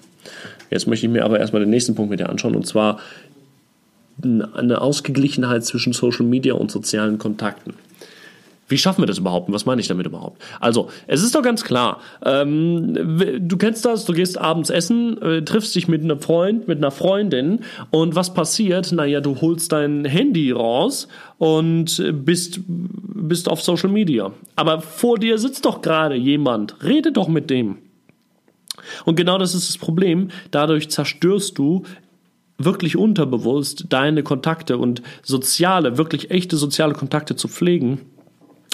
Jetzt 0.69 0.87
möchte 0.87 1.07
ich 1.07 1.11
mir 1.11 1.25
aber 1.25 1.39
erstmal 1.39 1.61
den 1.61 1.71
nächsten 1.71 1.95
Punkt 1.95 2.11
mit 2.11 2.19
dir 2.19 2.29
anschauen 2.29 2.55
und 2.55 2.67
zwar 2.67 2.99
eine 4.23 4.81
Ausgeglichenheit 4.81 5.65
zwischen 5.65 5.93
Social 5.93 6.25
Media 6.25 6.53
und 6.53 6.71
sozialen 6.71 7.17
Kontakten. 7.17 7.73
Wie 8.67 8.77
schaffen 8.79 9.03
wir 9.03 9.05
das 9.05 9.19
überhaupt? 9.19 9.47
Und 9.47 9.53
was 9.53 9.67
meine 9.67 9.79
ich 9.79 9.87
damit 9.87 10.07
überhaupt? 10.07 10.41
Also, 10.59 10.89
es 11.05 11.21
ist 11.21 11.35
doch 11.35 11.43
ganz 11.43 11.63
klar. 11.63 11.99
Ähm, 12.23 13.37
du 13.47 13.57
kennst 13.57 13.85
das, 13.85 14.05
du 14.05 14.13
gehst 14.13 14.39
abends 14.39 14.71
essen, 14.71 15.21
äh, 15.21 15.43
triffst 15.43 15.75
dich 15.75 15.87
mit 15.87 16.01
einem 16.01 16.19
Freund, 16.19 16.67
mit 16.67 16.79
einer 16.79 16.89
Freundin 16.89 17.59
und 17.91 18.15
was 18.15 18.33
passiert? 18.33 18.91
Naja, 18.91 19.21
du 19.21 19.39
holst 19.39 19.71
dein 19.71 20.03
Handy 20.05 20.51
raus 20.51 21.07
und 21.37 22.03
bist, 22.25 22.59
bist 22.67 23.49
auf 23.49 23.61
Social 23.61 23.89
Media. 23.89 24.31
Aber 24.55 24.81
vor 24.81 25.19
dir 25.19 25.37
sitzt 25.37 25.65
doch 25.65 25.81
gerade 25.81 26.15
jemand. 26.15 26.83
Rede 26.83 27.11
doch 27.11 27.27
mit 27.27 27.51
dem. 27.51 27.77
Und 29.05 29.15
genau 29.15 29.37
das 29.37 29.53
ist 29.53 29.69
das 29.69 29.77
Problem. 29.77 30.29
Dadurch 30.49 30.89
zerstörst 30.89 31.57
du 31.57 31.83
wirklich 32.57 32.97
unterbewusst 32.97 33.85
deine 33.89 34.23
Kontakte 34.23 34.77
und 34.77 35.03
soziale, 35.21 35.97
wirklich 35.97 36.31
echte 36.31 36.57
soziale 36.57 36.93
Kontakte 36.93 37.35
zu 37.35 37.47
pflegen 37.47 37.99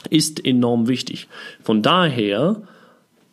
ist 0.09 0.45
enorm 0.45 0.87
wichtig. 0.87 1.27
Von 1.61 1.81
daher 1.81 2.63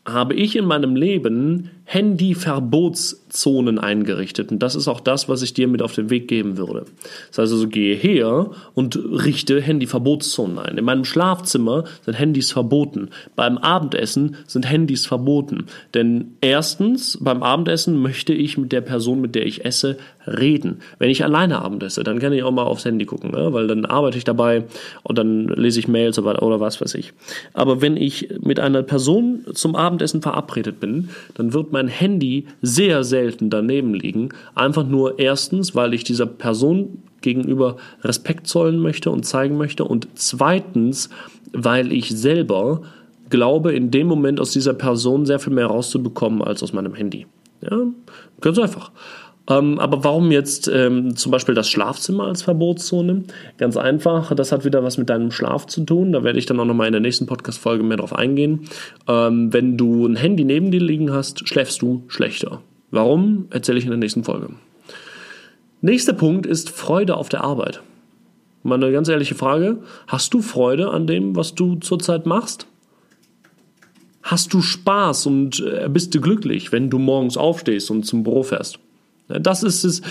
habe 0.04 0.34
ich 0.34 0.56
in 0.56 0.64
meinem 0.64 0.96
Leben 0.96 1.70
Handyverbotszonen 1.90 3.78
eingerichtet. 3.78 4.52
Und 4.52 4.62
das 4.62 4.74
ist 4.74 4.88
auch 4.88 5.00
das, 5.00 5.30
was 5.30 5.40
ich 5.40 5.54
dir 5.54 5.68
mit 5.68 5.80
auf 5.80 5.94
den 5.94 6.10
Weg 6.10 6.28
geben 6.28 6.58
würde. 6.58 6.84
Das 7.28 7.38
heißt 7.38 7.52
also, 7.52 7.66
gehe 7.66 7.96
her 7.96 8.50
und 8.74 8.96
richte 8.96 9.58
Handyverbotszonen 9.58 10.58
ein. 10.58 10.76
In 10.76 10.84
meinem 10.84 11.06
Schlafzimmer 11.06 11.84
sind 12.04 12.12
Handys 12.12 12.52
verboten. 12.52 13.08
Beim 13.36 13.56
Abendessen 13.56 14.36
sind 14.46 14.70
Handys 14.70 15.06
verboten. 15.06 15.64
Denn 15.94 16.32
erstens, 16.42 17.16
beim 17.22 17.42
Abendessen 17.42 17.96
möchte 17.96 18.34
ich 18.34 18.58
mit 18.58 18.70
der 18.70 18.82
Person, 18.82 19.22
mit 19.22 19.34
der 19.34 19.46
ich 19.46 19.64
esse, 19.64 19.96
reden. 20.28 20.80
Wenn 20.98 21.08
ich 21.08 21.24
alleine 21.24 21.62
Abend 21.62 21.82
esse, 21.82 22.04
dann 22.04 22.18
kann 22.18 22.34
ich 22.34 22.42
auch 22.42 22.50
mal 22.50 22.64
aufs 22.64 22.84
Handy 22.84 23.06
gucken, 23.06 23.30
ne? 23.30 23.52
weil 23.52 23.66
dann 23.66 23.86
arbeite 23.86 24.18
ich 24.18 24.24
dabei 24.24 24.64
und 25.02 25.16
dann 25.16 25.48
lese 25.48 25.80
ich 25.80 25.88
Mails 25.88 26.18
oder 26.18 26.60
was 26.60 26.80
weiß 26.80 26.94
ich. 26.96 27.12
Aber 27.54 27.80
wenn 27.80 27.96
ich 27.96 28.28
mit 28.40 28.60
einer 28.60 28.82
Person 28.82 29.46
zum 29.54 29.74
Abendessen 29.74 30.20
verabredet 30.20 30.80
bin, 30.80 31.08
dann 31.34 31.54
wird 31.54 31.72
mein 31.72 31.77
Handy 31.86 32.46
sehr 32.62 33.04
selten 33.04 33.50
daneben 33.50 33.94
liegen. 33.94 34.30
Einfach 34.56 34.84
nur 34.84 35.20
erstens, 35.20 35.76
weil 35.76 35.94
ich 35.94 36.02
dieser 36.02 36.26
Person 36.26 37.02
gegenüber 37.20 37.76
Respekt 38.02 38.48
zollen 38.48 38.80
möchte 38.80 39.10
und 39.10 39.24
zeigen 39.24 39.56
möchte 39.56 39.84
und 39.84 40.08
zweitens, 40.14 41.10
weil 41.52 41.92
ich 41.92 42.08
selber 42.10 42.82
glaube, 43.30 43.74
in 43.74 43.90
dem 43.90 44.06
Moment 44.06 44.40
aus 44.40 44.52
dieser 44.52 44.74
Person 44.74 45.26
sehr 45.26 45.38
viel 45.38 45.52
mehr 45.52 45.66
rauszubekommen 45.66 46.42
als 46.42 46.62
aus 46.62 46.72
meinem 46.72 46.94
Handy. 46.94 47.26
Ja, 47.60 47.78
ganz 48.40 48.58
einfach. 48.58 48.90
Ähm, 49.48 49.78
aber 49.78 50.04
warum 50.04 50.30
jetzt 50.30 50.68
ähm, 50.68 51.16
zum 51.16 51.32
Beispiel 51.32 51.54
das 51.54 51.70
Schlafzimmer 51.70 52.24
als 52.24 52.42
Verbotszone? 52.42 53.24
Ganz 53.56 53.76
einfach, 53.76 54.34
das 54.34 54.52
hat 54.52 54.64
wieder 54.64 54.84
was 54.84 54.98
mit 54.98 55.08
deinem 55.08 55.30
Schlaf 55.30 55.66
zu 55.66 55.84
tun. 55.84 56.12
Da 56.12 56.22
werde 56.22 56.38
ich 56.38 56.46
dann 56.46 56.60
auch 56.60 56.66
nochmal 56.66 56.86
in 56.88 56.92
der 56.92 57.00
nächsten 57.00 57.26
Podcast-Folge 57.26 57.82
mehr 57.82 57.96
drauf 57.96 58.14
eingehen. 58.14 58.68
Ähm, 59.08 59.52
wenn 59.52 59.78
du 59.78 60.06
ein 60.06 60.16
Handy 60.16 60.44
neben 60.44 60.70
dir 60.70 60.80
liegen 60.80 61.12
hast, 61.12 61.48
schläfst 61.48 61.80
du 61.80 62.04
schlechter. 62.08 62.60
Warum? 62.90 63.46
Erzähle 63.50 63.78
ich 63.78 63.84
in 63.84 63.90
der 63.90 63.98
nächsten 63.98 64.24
Folge. 64.24 64.50
Nächster 65.80 66.12
Punkt 66.12 66.44
ist 66.44 66.70
Freude 66.70 67.16
auf 67.16 67.28
der 67.28 67.42
Arbeit. 67.42 67.80
Mal 68.62 68.74
eine 68.74 68.92
ganz 68.92 69.08
ehrliche 69.08 69.34
Frage. 69.34 69.78
Hast 70.08 70.34
du 70.34 70.42
Freude 70.42 70.90
an 70.90 71.06
dem, 71.06 71.36
was 71.36 71.54
du 71.54 71.76
zurzeit 71.76 72.26
machst? 72.26 72.66
Hast 74.22 74.52
du 74.52 74.60
Spaß 74.60 75.26
und 75.26 75.60
äh, 75.60 75.88
bist 75.88 76.14
du 76.14 76.20
glücklich, 76.20 76.70
wenn 76.70 76.90
du 76.90 76.98
morgens 76.98 77.38
aufstehst 77.38 77.90
und 77.90 78.04
zum 78.04 78.24
Büro 78.24 78.42
fährst? 78.42 78.78
Das 79.28 79.62
ist 79.62 79.84
es, 79.84 80.02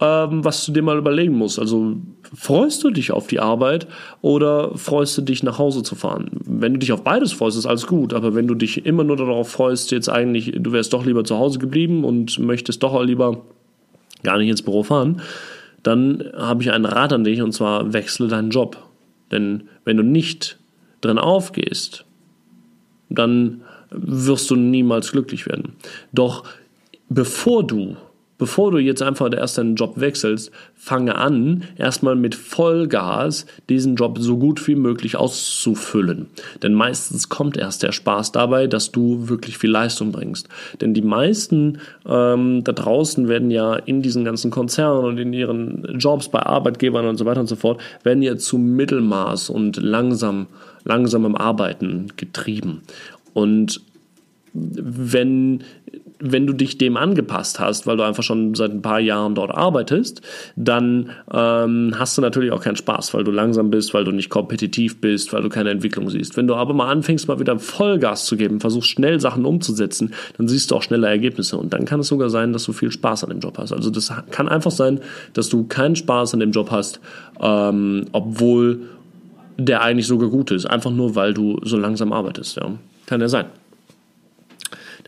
ähm, 0.00 0.44
was 0.44 0.64
du 0.66 0.72
dir 0.72 0.82
mal 0.82 0.98
überlegen 0.98 1.34
musst. 1.34 1.58
Also 1.58 1.96
freust 2.34 2.84
du 2.84 2.90
dich 2.90 3.10
auf 3.10 3.26
die 3.26 3.40
Arbeit 3.40 3.86
oder 4.20 4.76
freust 4.76 5.18
du 5.18 5.22
dich 5.22 5.42
nach 5.42 5.58
Hause 5.58 5.82
zu 5.82 5.94
fahren? 5.94 6.30
Wenn 6.44 6.74
du 6.74 6.78
dich 6.78 6.92
auf 6.92 7.02
beides 7.02 7.32
freust, 7.32 7.58
ist 7.58 7.66
alles 7.66 7.86
gut. 7.86 8.14
Aber 8.14 8.34
wenn 8.34 8.46
du 8.46 8.54
dich 8.54 8.86
immer 8.86 9.04
nur 9.04 9.16
darauf 9.16 9.50
freust, 9.50 9.90
jetzt 9.90 10.08
eigentlich, 10.08 10.52
du 10.56 10.72
wärst 10.72 10.92
doch 10.92 11.04
lieber 11.04 11.24
zu 11.24 11.36
Hause 11.36 11.58
geblieben 11.58 12.04
und 12.04 12.38
möchtest 12.38 12.82
doch 12.82 13.02
lieber 13.02 13.42
gar 14.22 14.38
nicht 14.38 14.48
ins 14.48 14.62
Büro 14.62 14.82
fahren, 14.82 15.22
dann 15.82 16.24
habe 16.36 16.62
ich 16.62 16.70
einen 16.70 16.84
Rat 16.84 17.12
an 17.12 17.24
dich 17.24 17.40
und 17.42 17.52
zwar 17.52 17.92
wechsle 17.92 18.28
deinen 18.28 18.50
Job. 18.50 18.76
Denn 19.30 19.64
wenn 19.84 19.96
du 19.96 20.02
nicht 20.02 20.58
drin 21.00 21.18
aufgehst, 21.18 22.04
dann 23.10 23.62
wirst 23.90 24.50
du 24.50 24.56
niemals 24.56 25.12
glücklich 25.12 25.46
werden. 25.46 25.74
Doch 26.12 26.44
bevor 27.08 27.66
du 27.66 27.96
bevor 28.38 28.70
du 28.70 28.78
jetzt 28.78 29.02
einfach 29.02 29.30
erst 29.32 29.58
deinen 29.58 29.74
Job 29.74 29.94
wechselst, 29.96 30.50
fange 30.74 31.16
an, 31.16 31.64
erstmal 31.76 32.14
mit 32.14 32.34
Vollgas 32.34 33.46
diesen 33.68 33.96
Job 33.96 34.18
so 34.20 34.38
gut 34.38 34.66
wie 34.68 34.76
möglich 34.76 35.16
auszufüllen. 35.16 36.26
Denn 36.62 36.72
meistens 36.72 37.28
kommt 37.28 37.56
erst 37.56 37.82
der 37.82 37.92
Spaß 37.92 38.32
dabei, 38.32 38.66
dass 38.66 38.92
du 38.92 39.28
wirklich 39.28 39.58
viel 39.58 39.70
Leistung 39.70 40.12
bringst. 40.12 40.48
Denn 40.80 40.94
die 40.94 41.02
meisten 41.02 41.78
ähm, 42.06 42.62
da 42.64 42.72
draußen 42.72 43.28
werden 43.28 43.50
ja 43.50 43.74
in 43.74 44.02
diesen 44.02 44.24
ganzen 44.24 44.50
Konzernen 44.50 45.04
und 45.04 45.18
in 45.18 45.32
ihren 45.32 45.98
Jobs 45.98 46.28
bei 46.28 46.40
Arbeitgebern 46.40 47.06
und 47.06 47.16
so 47.16 47.24
weiter 47.24 47.40
und 47.40 47.48
so 47.48 47.56
fort, 47.56 47.80
werden 48.04 48.22
ja 48.22 48.36
zu 48.36 48.56
Mittelmaß 48.58 49.50
und 49.50 49.76
langsam, 49.76 50.46
langsamem 50.84 51.34
Arbeiten 51.34 52.08
getrieben. 52.16 52.82
Und 53.34 53.82
wenn, 54.54 55.62
wenn 56.20 56.46
du 56.46 56.52
dich 56.52 56.78
dem 56.78 56.96
angepasst 56.96 57.60
hast, 57.60 57.86
weil 57.86 57.96
du 57.96 58.02
einfach 58.02 58.22
schon 58.22 58.54
seit 58.54 58.72
ein 58.72 58.82
paar 58.82 59.00
Jahren 59.00 59.34
dort 59.34 59.52
arbeitest, 59.52 60.20
dann 60.56 61.10
ähm, 61.32 61.94
hast 61.96 62.18
du 62.18 62.22
natürlich 62.22 62.50
auch 62.50 62.62
keinen 62.62 62.76
Spaß, 62.76 63.14
weil 63.14 63.24
du 63.24 63.30
langsam 63.30 63.70
bist, 63.70 63.94
weil 63.94 64.04
du 64.04 64.10
nicht 64.10 64.28
kompetitiv 64.28 65.00
bist, 65.00 65.32
weil 65.32 65.42
du 65.42 65.48
keine 65.48 65.70
Entwicklung 65.70 66.10
siehst. 66.10 66.36
Wenn 66.36 66.46
du 66.46 66.54
aber 66.54 66.74
mal 66.74 66.90
anfängst, 66.90 67.28
mal 67.28 67.38
wieder 67.38 67.58
Vollgas 67.58 68.26
zu 68.26 68.36
geben, 68.36 68.60
versuchst 68.60 68.90
schnell 68.90 69.20
Sachen 69.20 69.44
umzusetzen, 69.44 70.12
dann 70.36 70.48
siehst 70.48 70.70
du 70.70 70.76
auch 70.76 70.82
schneller 70.82 71.08
Ergebnisse 71.08 71.56
und 71.56 71.72
dann 71.72 71.84
kann 71.84 72.00
es 72.00 72.08
sogar 72.08 72.30
sein, 72.30 72.52
dass 72.52 72.64
du 72.64 72.72
viel 72.72 72.90
Spaß 72.90 73.24
an 73.24 73.30
dem 73.30 73.40
Job 73.40 73.58
hast. 73.58 73.72
Also 73.72 73.90
das 73.90 74.12
kann 74.30 74.48
einfach 74.48 74.72
sein, 74.72 75.00
dass 75.34 75.48
du 75.48 75.64
keinen 75.64 75.94
Spaß 75.94 76.34
an 76.34 76.40
dem 76.40 76.50
Job 76.50 76.70
hast, 76.70 77.00
ähm, 77.40 78.06
obwohl 78.12 78.80
der 79.56 79.82
eigentlich 79.82 80.06
sogar 80.06 80.30
gut 80.30 80.50
ist, 80.50 80.66
einfach 80.66 80.90
nur 80.90 81.14
weil 81.14 81.34
du 81.34 81.58
so 81.62 81.76
langsam 81.76 82.12
arbeitest. 82.12 82.56
Ja. 82.56 82.72
Kann 83.06 83.20
ja 83.20 83.28
sein. 83.28 83.46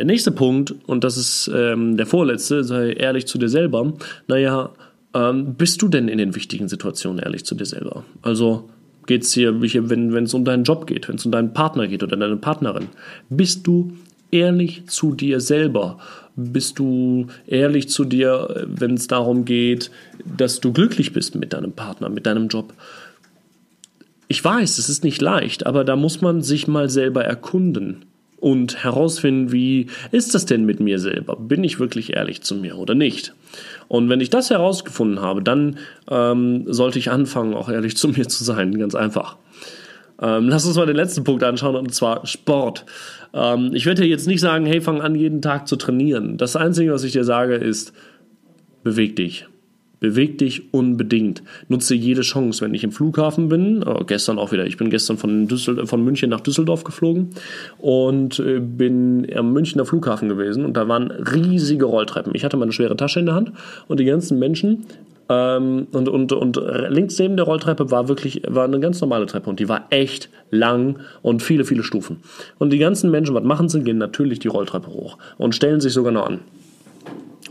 Der 0.00 0.06
nächste 0.06 0.30
Punkt, 0.30 0.74
und 0.86 1.04
das 1.04 1.18
ist 1.18 1.50
ähm, 1.54 1.98
der 1.98 2.06
vorletzte, 2.06 2.64
sei 2.64 2.92
ehrlich 2.92 3.26
zu 3.26 3.36
dir 3.36 3.50
selber. 3.50 3.92
Naja, 4.28 4.70
ähm, 5.12 5.56
bist 5.56 5.82
du 5.82 5.88
denn 5.88 6.08
in 6.08 6.16
den 6.16 6.34
wichtigen 6.34 6.70
Situationen 6.70 7.18
ehrlich 7.18 7.44
zu 7.44 7.54
dir 7.54 7.66
selber? 7.66 8.06
Also 8.22 8.70
geht 9.04 9.24
es 9.24 9.34
hier, 9.34 9.60
wenn 9.60 10.24
es 10.24 10.32
um 10.32 10.46
deinen 10.46 10.64
Job 10.64 10.86
geht, 10.86 11.06
wenn 11.06 11.16
es 11.16 11.26
um 11.26 11.32
deinen 11.32 11.52
Partner 11.52 11.86
geht 11.86 12.02
oder 12.02 12.16
deine 12.16 12.38
Partnerin, 12.38 12.86
bist 13.28 13.66
du 13.66 13.92
ehrlich 14.30 14.86
zu 14.86 15.12
dir 15.12 15.38
selber? 15.38 15.98
Bist 16.34 16.78
du 16.78 17.26
ehrlich 17.46 17.90
zu 17.90 18.06
dir, 18.06 18.66
wenn 18.68 18.94
es 18.94 19.06
darum 19.06 19.44
geht, 19.44 19.90
dass 20.24 20.60
du 20.60 20.72
glücklich 20.72 21.12
bist 21.12 21.34
mit 21.34 21.52
deinem 21.52 21.72
Partner, 21.72 22.08
mit 22.08 22.24
deinem 22.24 22.48
Job? 22.48 22.72
Ich 24.28 24.42
weiß, 24.42 24.78
es 24.78 24.88
ist 24.88 25.04
nicht 25.04 25.20
leicht, 25.20 25.66
aber 25.66 25.84
da 25.84 25.94
muss 25.94 26.22
man 26.22 26.40
sich 26.40 26.68
mal 26.68 26.88
selber 26.88 27.22
erkunden 27.22 28.06
und 28.40 28.82
herausfinden, 28.82 29.52
wie 29.52 29.86
ist 30.10 30.34
das 30.34 30.46
denn 30.46 30.64
mit 30.64 30.80
mir 30.80 30.98
selber? 30.98 31.36
Bin 31.36 31.62
ich 31.62 31.78
wirklich 31.78 32.14
ehrlich 32.14 32.42
zu 32.42 32.54
mir 32.54 32.76
oder 32.78 32.94
nicht? 32.94 33.34
Und 33.88 34.08
wenn 34.08 34.20
ich 34.20 34.30
das 34.30 34.50
herausgefunden 34.50 35.20
habe, 35.20 35.42
dann 35.42 35.78
ähm, 36.10 36.64
sollte 36.66 36.98
ich 36.98 37.10
anfangen, 37.10 37.54
auch 37.54 37.68
ehrlich 37.68 37.96
zu 37.96 38.08
mir 38.16 38.26
zu 38.28 38.42
sein, 38.42 38.78
ganz 38.78 38.94
einfach. 38.94 39.36
Ähm, 40.20 40.48
lass 40.48 40.66
uns 40.66 40.76
mal 40.76 40.86
den 40.86 40.96
letzten 40.96 41.24
Punkt 41.24 41.44
anschauen, 41.44 41.76
und 41.76 41.94
zwar 41.94 42.26
Sport. 42.26 42.84
Ähm, 43.32 43.70
ich 43.74 43.86
werde 43.86 44.02
dir 44.02 44.08
jetzt 44.08 44.26
nicht 44.26 44.40
sagen, 44.40 44.66
hey, 44.66 44.80
fang 44.80 45.00
an, 45.00 45.14
jeden 45.14 45.40
Tag 45.40 45.68
zu 45.68 45.76
trainieren. 45.76 46.36
Das 46.36 46.56
Einzige, 46.56 46.92
was 46.92 47.04
ich 47.04 47.12
dir 47.12 47.24
sage, 47.24 47.54
ist, 47.54 47.92
beweg 48.82 49.16
dich. 49.16 49.46
Beweg 50.00 50.38
dich 50.38 50.72
unbedingt. 50.72 51.42
Nutze 51.68 51.94
jede 51.94 52.22
Chance, 52.22 52.64
wenn 52.64 52.74
ich 52.74 52.84
im 52.84 52.92
Flughafen 52.92 53.48
bin. 53.48 53.84
Oh, 53.86 54.02
gestern 54.04 54.38
auch 54.38 54.50
wieder. 54.50 54.66
Ich 54.66 54.78
bin 54.78 54.90
gestern 54.90 55.18
von, 55.18 55.46
Düssel 55.46 55.86
von 55.86 56.02
München 56.02 56.30
nach 56.30 56.40
Düsseldorf 56.40 56.84
geflogen 56.84 57.30
und 57.78 58.38
äh, 58.38 58.60
bin 58.60 59.26
am 59.34 59.52
Münchner 59.52 59.84
Flughafen 59.84 60.28
gewesen 60.28 60.64
und 60.64 60.76
da 60.76 60.88
waren 60.88 61.10
riesige 61.10 61.84
Rolltreppen. 61.84 62.34
Ich 62.34 62.44
hatte 62.44 62.56
meine 62.56 62.72
schwere 62.72 62.96
Tasche 62.96 63.20
in 63.20 63.26
der 63.26 63.34
Hand 63.34 63.52
und 63.88 64.00
die 64.00 64.06
ganzen 64.06 64.38
Menschen 64.38 64.86
ähm, 65.28 65.86
und, 65.92 66.08
und, 66.08 66.32
und 66.32 66.60
links 66.88 67.18
neben 67.18 67.36
der 67.36 67.44
Rolltreppe 67.44 67.90
war 67.90 68.08
wirklich 68.08 68.42
war 68.48 68.64
eine 68.64 68.80
ganz 68.80 69.00
normale 69.00 69.26
Treppe 69.26 69.48
und 69.48 69.60
die 69.60 69.68
war 69.68 69.86
echt 69.90 70.28
lang 70.50 70.98
und 71.22 71.42
viele, 71.42 71.64
viele 71.64 71.84
Stufen. 71.84 72.18
Und 72.58 72.70
die 72.70 72.78
ganzen 72.78 73.10
Menschen, 73.10 73.34
was 73.34 73.44
machen 73.44 73.68
sie? 73.68 73.82
Gehen 73.82 73.98
natürlich 73.98 74.40
die 74.40 74.48
Rolltreppe 74.48 74.88
hoch 74.88 75.18
und 75.38 75.54
stellen 75.54 75.80
sich 75.80 75.92
sogar 75.92 76.12
noch 76.12 76.26
an 76.26 76.40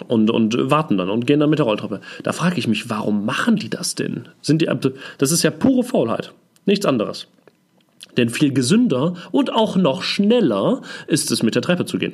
und, 0.07 0.29
und 0.29 0.69
warten 0.69 0.97
dann 0.97 1.09
und 1.09 1.25
gehen 1.25 1.39
dann 1.39 1.49
mit 1.49 1.59
der 1.59 1.65
Rolltreppe. 1.65 2.01
Da 2.23 2.31
frage 2.31 2.57
ich 2.57 2.67
mich, 2.67 2.89
warum 2.89 3.25
machen 3.25 3.55
die 3.55 3.69
das 3.69 3.95
denn? 3.95 4.27
Sind 4.41 4.61
die, 4.61 4.69
das 5.17 5.31
ist 5.31 5.43
ja 5.43 5.51
pure 5.51 5.83
Faulheit, 5.83 6.33
nichts 6.65 6.85
anderes. 6.85 7.27
Denn 8.17 8.29
viel 8.29 8.53
gesünder 8.53 9.13
und 9.31 9.53
auch 9.53 9.75
noch 9.75 10.03
schneller 10.03 10.81
ist 11.07 11.31
es, 11.31 11.43
mit 11.43 11.55
der 11.55 11.61
Treppe 11.61 11.85
zu 11.85 11.97
gehen. 11.97 12.13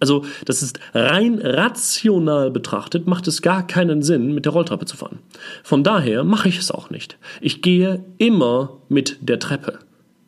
Also, 0.00 0.24
das 0.44 0.62
ist 0.62 0.78
rein 0.94 1.40
rational 1.42 2.50
betrachtet, 2.50 3.06
macht 3.08 3.26
es 3.26 3.42
gar 3.42 3.66
keinen 3.66 4.02
Sinn, 4.02 4.32
mit 4.32 4.44
der 4.44 4.52
Rolltreppe 4.52 4.84
zu 4.84 4.96
fahren. 4.96 5.18
Von 5.64 5.82
daher 5.82 6.22
mache 6.22 6.48
ich 6.48 6.58
es 6.58 6.70
auch 6.70 6.90
nicht. 6.90 7.18
Ich 7.40 7.62
gehe 7.62 8.04
immer 8.16 8.78
mit 8.88 9.18
der 9.20 9.40
Treppe. 9.40 9.80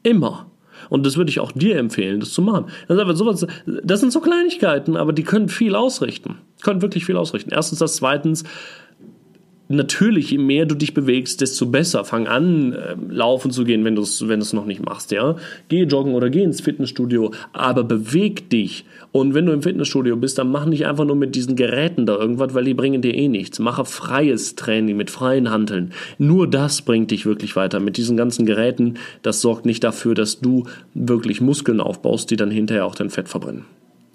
Immer. 0.02 0.46
Und 0.88 1.06
das 1.06 1.16
würde 1.16 1.30
ich 1.30 1.40
auch 1.40 1.52
dir 1.52 1.76
empfehlen, 1.76 2.20
das 2.20 2.32
zu 2.32 2.42
machen. 2.42 2.66
Das, 2.88 4.00
sind 4.00 4.12
so 4.12 4.20
Kleinigkeiten, 4.20 4.96
aber 4.96 5.12
die 5.12 5.22
können 5.22 5.48
viel 5.48 5.74
ausrichten. 5.74 6.38
Können 6.60 6.82
wirklich 6.82 7.04
viel 7.04 7.16
ausrichten. 7.16 7.50
Erstens 7.52 7.78
das, 7.78 7.96
zweitens, 7.96 8.44
natürlich, 9.70 10.32
je 10.32 10.38
mehr 10.38 10.66
du 10.66 10.74
dich 10.74 10.94
bewegst, 10.94 11.40
desto 11.40 11.66
besser. 11.66 12.04
Fang 12.04 12.26
an, 12.26 12.72
äh, 12.72 12.96
laufen 13.08 13.52
zu 13.52 13.64
gehen, 13.64 13.84
wenn 13.84 13.94
du 13.94 14.02
es 14.02 14.28
wenn 14.28 14.40
noch 14.52 14.66
nicht 14.66 14.84
machst. 14.84 15.12
Ja? 15.12 15.36
Geh 15.68 15.84
joggen 15.84 16.14
oder 16.14 16.28
geh 16.28 16.42
ins 16.42 16.60
Fitnessstudio, 16.60 17.32
aber 17.52 17.84
beweg 17.84 18.50
dich. 18.50 18.84
Und 19.12 19.32
wenn 19.34 19.46
du 19.46 19.52
im 19.52 19.62
Fitnessstudio 19.62 20.16
bist, 20.16 20.38
dann 20.38 20.50
mach 20.50 20.66
nicht 20.66 20.86
einfach 20.86 21.04
nur 21.04 21.16
mit 21.16 21.36
diesen 21.36 21.54
Geräten 21.54 22.04
da 22.04 22.16
irgendwas, 22.16 22.52
weil 22.52 22.64
die 22.64 22.74
bringen 22.74 23.00
dir 23.00 23.14
eh 23.14 23.28
nichts. 23.28 23.60
Mache 23.60 23.84
freies 23.84 24.56
Training 24.56 24.96
mit 24.96 25.10
freien 25.10 25.50
Handeln. 25.50 25.92
Nur 26.18 26.48
das 26.48 26.82
bringt 26.82 27.12
dich 27.12 27.24
wirklich 27.24 27.54
weiter. 27.54 27.78
Mit 27.78 27.96
diesen 27.96 28.16
ganzen 28.16 28.46
Geräten, 28.46 28.94
das 29.22 29.40
sorgt 29.40 29.66
nicht 29.66 29.84
dafür, 29.84 30.14
dass 30.14 30.40
du 30.40 30.64
wirklich 30.94 31.40
Muskeln 31.40 31.80
aufbaust, 31.80 32.30
die 32.30 32.36
dann 32.36 32.50
hinterher 32.50 32.86
auch 32.86 32.96
dein 32.96 33.10
Fett 33.10 33.28
verbrennen. 33.28 33.64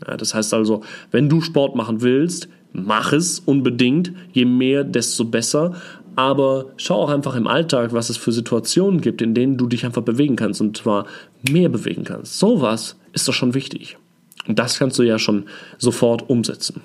Ja, 0.08 0.18
das 0.18 0.34
heißt 0.34 0.54
also, 0.54 0.82
wenn 1.12 1.30
du 1.30 1.42
Sport 1.42 1.76
machen 1.76 2.02
willst, 2.02 2.48
mach 2.74 3.14
es 3.14 3.40
unbedingt. 3.40 4.12
Je 4.34 4.46
mehr, 4.46 4.84
desto 4.84 5.26
besser. 5.26 5.76
Aber 6.16 6.68
schau 6.78 6.96
auch 6.96 7.10
einfach 7.10 7.36
im 7.36 7.48
Alltag, 7.48 7.92
was 7.94 8.10
es 8.10 8.18
für 8.18 8.32
Situationen 8.32 9.02
gibt, 9.02 9.22
in 9.22 9.34
denen 9.34 9.58
du 9.58 9.68
dich 9.68 9.86
einfach 9.86 10.02
bewegen 10.02 10.36
kannst 10.36 10.62
und 10.62 10.78
zwar 10.78 11.06
mehr 11.50 11.70
bewegen 11.70 12.06
kannst. 12.06 12.40
Sowas 12.40 12.98
ist 13.12 13.28
doch 13.28 13.34
schon 13.34 13.54
wichtig. 13.54 13.98
Und 14.48 14.60
das 14.60 14.80
kannst 14.80 14.98
du 15.00 15.04
ja 15.04 15.20
schon 15.20 15.46
sofort 15.78 16.30
umsetzen. 16.30 16.82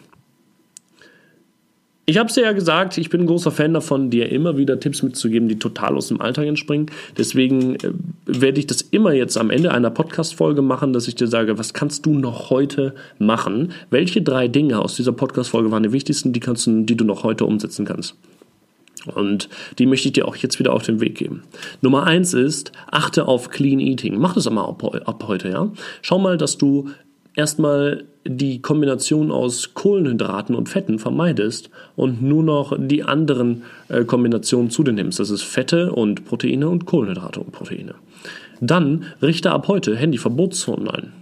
Ich 2.10 2.18
habe 2.18 2.28
es 2.28 2.34
dir 2.34 2.42
ja 2.42 2.50
gesagt, 2.50 2.98
ich 2.98 3.08
bin 3.08 3.20
ein 3.20 3.26
großer 3.28 3.52
Fan 3.52 3.72
davon, 3.72 4.10
dir 4.10 4.32
immer 4.32 4.56
wieder 4.56 4.80
Tipps 4.80 5.04
mitzugeben, 5.04 5.46
die 5.46 5.60
total 5.60 5.96
aus 5.96 6.08
dem 6.08 6.20
Alltag 6.20 6.48
entspringen. 6.48 6.90
Deswegen 7.16 7.76
äh, 7.76 7.92
werde 8.26 8.58
ich 8.58 8.66
das 8.66 8.80
immer 8.80 9.12
jetzt 9.12 9.38
am 9.38 9.48
Ende 9.48 9.70
einer 9.70 9.90
Podcast-Folge 9.90 10.60
machen, 10.60 10.92
dass 10.92 11.06
ich 11.06 11.14
dir 11.14 11.28
sage, 11.28 11.56
was 11.56 11.72
kannst 11.72 12.04
du 12.06 12.18
noch 12.18 12.50
heute 12.50 12.96
machen? 13.20 13.70
Welche 13.90 14.22
drei 14.22 14.48
Dinge 14.48 14.80
aus 14.80 14.96
dieser 14.96 15.12
Podcast-Folge 15.12 15.70
waren 15.70 15.84
die 15.84 15.92
wichtigsten, 15.92 16.32
die, 16.32 16.40
kannst 16.40 16.66
du, 16.66 16.82
die 16.82 16.96
du 16.96 17.04
noch 17.04 17.22
heute 17.22 17.44
umsetzen 17.44 17.84
kannst? 17.84 18.16
Und 19.14 19.48
die 19.78 19.86
möchte 19.86 20.08
ich 20.08 20.14
dir 20.14 20.26
auch 20.26 20.34
jetzt 20.34 20.58
wieder 20.58 20.72
auf 20.72 20.82
den 20.82 20.98
Weg 21.00 21.14
geben. 21.14 21.44
Nummer 21.80 22.08
eins 22.08 22.34
ist, 22.34 22.72
achte 22.90 23.28
auf 23.28 23.50
Clean 23.50 23.78
Eating. 23.78 24.18
Mach 24.18 24.34
das 24.34 24.48
einmal 24.48 24.68
ab, 24.68 24.82
ab 25.06 25.24
heute, 25.28 25.48
ja. 25.48 25.70
Schau 26.02 26.18
mal, 26.18 26.36
dass 26.36 26.58
du 26.58 26.90
erstmal 27.34 28.04
die 28.26 28.60
Kombination 28.60 29.30
aus 29.30 29.72
Kohlenhydraten 29.74 30.54
und 30.54 30.68
Fetten 30.68 30.98
vermeidest 30.98 31.70
und 31.96 32.22
nur 32.22 32.42
noch 32.42 32.76
die 32.78 33.02
anderen 33.02 33.62
äh, 33.88 34.04
Kombinationen 34.04 34.70
zu 34.70 34.82
dir 34.82 34.92
nimmst. 34.92 35.18
Das 35.18 35.30
ist 35.30 35.42
Fette 35.42 35.92
und 35.92 36.26
Proteine 36.26 36.68
und 36.68 36.84
Kohlenhydrate 36.84 37.40
und 37.40 37.52
Proteine. 37.52 37.94
Dann 38.60 39.04
richte 39.22 39.50
ab 39.52 39.68
heute 39.68 39.96
Handyverbotszonen 39.96 40.88
ein. 40.88 41.12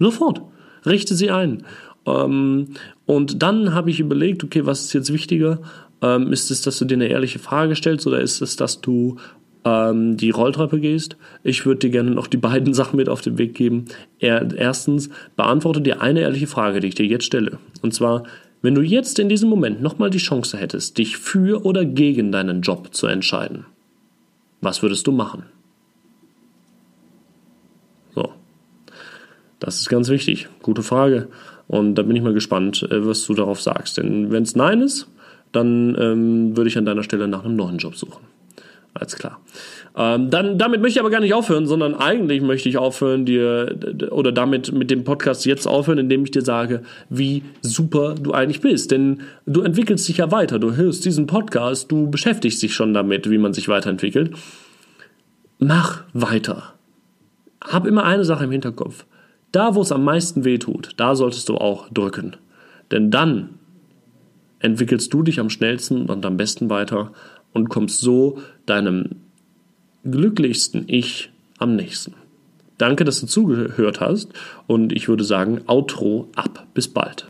Sofort. 0.00 0.42
Richte 0.84 1.14
sie 1.14 1.30
ein. 1.30 1.62
Ähm, 2.06 2.68
und 3.06 3.42
dann 3.42 3.72
habe 3.72 3.90
ich 3.90 4.00
überlegt, 4.00 4.42
okay, 4.42 4.66
was 4.66 4.82
ist 4.82 4.92
jetzt 4.92 5.12
wichtiger? 5.12 5.60
Ähm, 6.00 6.32
ist 6.32 6.50
es, 6.50 6.62
dass 6.62 6.78
du 6.78 6.84
dir 6.84 6.94
eine 6.94 7.06
ehrliche 7.06 7.38
Frage 7.38 7.76
stellst 7.76 8.06
oder 8.08 8.20
ist 8.20 8.42
es, 8.42 8.56
dass 8.56 8.80
du 8.80 9.16
ähm, 9.64 10.16
die 10.16 10.30
Rolltreppe 10.30 10.80
gehst. 10.80 11.16
Ich 11.42 11.66
würde 11.66 11.80
dir 11.80 11.90
gerne 11.90 12.10
noch 12.10 12.26
die 12.26 12.36
beiden 12.36 12.74
Sachen 12.74 12.96
mit 12.96 13.08
auf 13.08 13.20
den 13.20 13.38
Weg 13.38 13.54
geben. 13.54 13.86
erstens, 14.18 15.10
beantworte 15.36 15.80
dir 15.80 16.00
eine 16.00 16.20
ehrliche 16.20 16.46
Frage, 16.46 16.80
die 16.80 16.88
ich 16.88 16.94
dir 16.94 17.06
jetzt 17.06 17.24
stelle. 17.24 17.58
Und 17.82 17.94
zwar, 17.94 18.24
wenn 18.60 18.74
du 18.74 18.82
jetzt 18.82 19.18
in 19.18 19.28
diesem 19.28 19.48
Moment 19.48 19.82
nochmal 19.82 20.10
die 20.10 20.18
Chance 20.18 20.56
hättest, 20.56 20.98
dich 20.98 21.16
für 21.16 21.64
oder 21.64 21.84
gegen 21.84 22.32
deinen 22.32 22.62
Job 22.62 22.94
zu 22.94 23.06
entscheiden, 23.06 23.66
was 24.60 24.82
würdest 24.82 25.06
du 25.06 25.12
machen? 25.12 25.44
So. 28.14 28.32
Das 29.58 29.80
ist 29.80 29.88
ganz 29.88 30.08
wichtig. 30.08 30.48
Gute 30.62 30.82
Frage. 30.82 31.28
Und 31.66 31.96
da 31.96 32.02
bin 32.02 32.16
ich 32.16 32.22
mal 32.22 32.34
gespannt, 32.34 32.86
äh, 32.90 33.06
was 33.06 33.24
du 33.26 33.34
darauf 33.34 33.60
sagst. 33.60 33.98
Denn 33.98 34.30
wenn 34.30 34.44
es 34.44 34.54
Nein 34.54 34.80
ist, 34.80 35.08
dann 35.50 35.96
ähm, 35.98 36.56
würde 36.56 36.68
ich 36.68 36.78
an 36.78 36.84
deiner 36.84 37.02
Stelle 37.02 37.28
nach 37.28 37.44
einem 37.44 37.56
neuen 37.56 37.78
Job 37.78 37.96
suchen. 37.96 38.31
Alles 38.94 39.16
klar. 39.16 39.40
Ähm, 39.96 40.28
dann, 40.28 40.58
damit 40.58 40.82
möchte 40.82 40.98
ich 40.98 41.00
aber 41.00 41.10
gar 41.10 41.20
nicht 41.20 41.32
aufhören, 41.32 41.66
sondern 41.66 41.94
eigentlich 41.94 42.42
möchte 42.42 42.68
ich 42.68 42.76
aufhören, 42.76 43.24
dir 43.24 43.78
oder 44.10 44.32
damit 44.32 44.70
mit 44.72 44.90
dem 44.90 45.04
Podcast 45.04 45.46
jetzt 45.46 45.66
aufhören, 45.66 45.98
indem 45.98 46.24
ich 46.24 46.30
dir 46.30 46.42
sage, 46.42 46.82
wie 47.08 47.42
super 47.62 48.14
du 48.14 48.32
eigentlich 48.32 48.60
bist. 48.60 48.90
Denn 48.90 49.22
du 49.46 49.62
entwickelst 49.62 50.08
dich 50.08 50.18
ja 50.18 50.30
weiter. 50.30 50.58
Du 50.58 50.76
hörst 50.76 51.04
diesen 51.06 51.26
Podcast, 51.26 51.90
du 51.90 52.10
beschäftigst 52.10 52.62
dich 52.62 52.74
schon 52.74 52.92
damit, 52.92 53.30
wie 53.30 53.38
man 53.38 53.54
sich 53.54 53.68
weiterentwickelt. 53.68 54.32
Mach 55.58 56.04
weiter. 56.12 56.74
Hab 57.62 57.86
immer 57.86 58.04
eine 58.04 58.24
Sache 58.24 58.44
im 58.44 58.50
Hinterkopf. 58.50 59.06
Da, 59.52 59.74
wo 59.74 59.82
es 59.82 59.92
am 59.92 60.04
meisten 60.04 60.44
weh 60.44 60.58
tut, 60.58 60.92
da 60.96 61.14
solltest 61.14 61.48
du 61.48 61.56
auch 61.56 61.88
drücken. 61.90 62.36
Denn 62.90 63.10
dann 63.10 63.58
entwickelst 64.62 65.12
du 65.12 65.22
dich 65.22 65.40
am 65.40 65.50
schnellsten 65.50 66.06
und 66.06 66.24
am 66.24 66.36
besten 66.36 66.70
weiter 66.70 67.12
und 67.52 67.68
kommst 67.68 68.00
so 68.00 68.38
deinem 68.66 69.10
glücklichsten 70.04 70.84
Ich 70.86 71.30
am 71.58 71.76
nächsten. 71.76 72.14
Danke, 72.78 73.04
dass 73.04 73.20
du 73.20 73.26
zugehört 73.26 74.00
hast 74.00 74.30
und 74.66 74.92
ich 74.92 75.08
würde 75.08 75.24
sagen, 75.24 75.60
Outro 75.66 76.28
ab. 76.34 76.66
Bis 76.74 76.88
bald. 76.88 77.26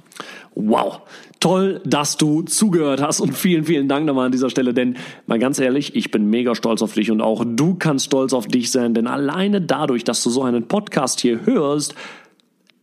Wow, 0.54 1.00
toll, 1.40 1.80
dass 1.84 2.16
du 2.18 2.42
zugehört 2.42 3.02
hast 3.02 3.20
und 3.20 3.34
vielen, 3.34 3.64
vielen 3.64 3.88
Dank 3.88 4.06
nochmal 4.06 4.26
an 4.26 4.32
dieser 4.32 4.50
Stelle, 4.50 4.74
denn 4.74 4.96
mal 5.26 5.38
ganz 5.38 5.58
ehrlich, 5.58 5.96
ich 5.96 6.10
bin 6.10 6.28
mega 6.28 6.54
stolz 6.54 6.82
auf 6.82 6.92
dich 6.92 7.10
und 7.10 7.20
auch 7.20 7.44
du 7.46 7.74
kannst 7.74 8.06
stolz 8.06 8.32
auf 8.32 8.46
dich 8.46 8.70
sein, 8.70 8.94
denn 8.94 9.06
alleine 9.06 9.60
dadurch, 9.60 10.04
dass 10.04 10.22
du 10.22 10.30
so 10.30 10.42
einen 10.42 10.68
Podcast 10.68 11.20
hier 11.20 11.44
hörst, 11.46 11.94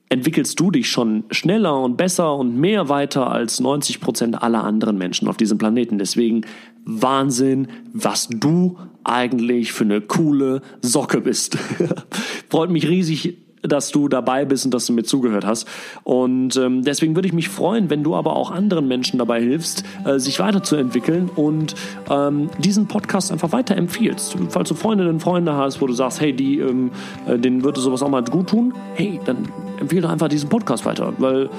entwickelst 0.10 0.60
du 0.60 0.72
dich 0.72 0.90
schon 0.90 1.24
schneller 1.30 1.80
und 1.80 1.96
besser 1.96 2.36
und 2.36 2.56
mehr 2.58 2.90
weiter 2.90 3.30
als 3.30 3.60
90 3.60 4.02
Prozent 4.02 4.42
aller 4.42 4.64
anderen 4.64 4.98
Menschen 4.98 5.28
auf 5.28 5.38
diesem 5.38 5.60
Planeten. 5.60 6.00
Deswegen 6.00 6.46
Wahnsinn, 6.84 7.68
was 7.94 8.28
du 8.30 8.78
eigentlich 9.04 9.72
für 9.72 9.84
eine 9.84 10.02
coole 10.02 10.62
Socke 10.82 11.22
bist. 11.22 11.58
Freut 12.50 12.72
mich 12.72 12.88
riesig, 12.88 13.38
dass 13.62 13.90
du 13.90 14.08
dabei 14.08 14.46
bist 14.46 14.66
und 14.66 14.74
dass 14.74 14.86
du 14.86 14.94
mir 14.94 15.04
zugehört 15.04 15.46
hast. 15.46 15.68
Und 16.04 16.56
ähm, 16.58 16.84
deswegen 16.84 17.16
würde 17.16 17.28
ich 17.28 17.34
mich 17.34 17.50
freuen, 17.50 17.90
wenn 17.90 18.04
du 18.04 18.16
aber 18.16 18.36
auch 18.36 18.52
anderen 18.52 18.88
Menschen 18.88 19.20
dabei 19.20 19.42
hilfst, 19.42 19.84
äh, 20.06 20.20
sich 20.20 20.40
weiterzuentwickeln 20.40 21.30
und 21.36 21.76
ähm, 22.10 22.50
diesen 22.58 22.88
Podcast 22.88 23.32
einfach 23.32 23.52
weiterempfiehlst. 23.52 24.38
Falls 24.50 24.70
du 24.70 24.76
Freundinnen 24.76 25.12
und 25.12 25.20
Freunde 25.20 25.56
hast, 25.56 25.82
wo 25.82 25.88
du 25.88 25.94
sagst, 25.94 26.22
hey, 26.22 26.34
die, 26.34 26.60
ähm, 26.60 26.92
äh, 27.28 27.38
denen 27.38 27.64
würde 27.64 27.80
sowas 27.80 28.02
auch 28.02 28.10
mal 28.10 28.24
gut 28.24 28.50
tun, 28.50 28.74
hey, 28.96 29.20
dann 29.26 29.50
empfehle 29.80 30.02
doch 30.02 30.10
einfach 30.10 30.28
diesen 30.28 30.50
Podcast 30.50 30.86
weiter, 30.86 31.14
weil 31.18 31.50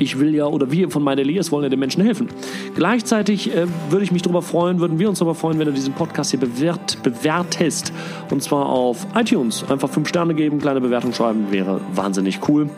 ich 0.00 0.18
will 0.18 0.34
ja, 0.34 0.46
oder 0.46 0.70
wir 0.70 0.90
von 0.90 1.02
meine 1.02 1.22
Elias 1.22 1.52
wollen 1.52 1.64
ja 1.64 1.68
den 1.68 1.80
Menschen 1.80 2.02
helfen. 2.02 2.28
Gleichzeitig 2.74 3.54
äh, 3.54 3.66
würde 3.90 4.04
ich 4.04 4.12
mich 4.12 4.22
darüber 4.22 4.42
freuen, 4.42 4.80
würden 4.80 4.98
wir 4.98 5.08
uns 5.08 5.18
darüber 5.18 5.34
freuen, 5.34 5.58
wenn 5.58 5.66
du 5.66 5.72
diesen 5.72 5.94
Podcast 5.94 6.30
hier 6.30 6.40
bewert, 6.40 7.02
bewertest. 7.02 7.92
Und 8.30 8.42
zwar 8.42 8.66
auf 8.66 9.06
iTunes. 9.14 9.64
Einfach 9.68 9.90
fünf 9.90 10.08
Sterne 10.08 10.34
geben, 10.34 10.58
kleine 10.58 10.80
Bewertung 10.80 11.12
schreiben, 11.12 11.46
wäre 11.50 11.80
wahnsinnig 11.94 12.40
cool. 12.48 12.68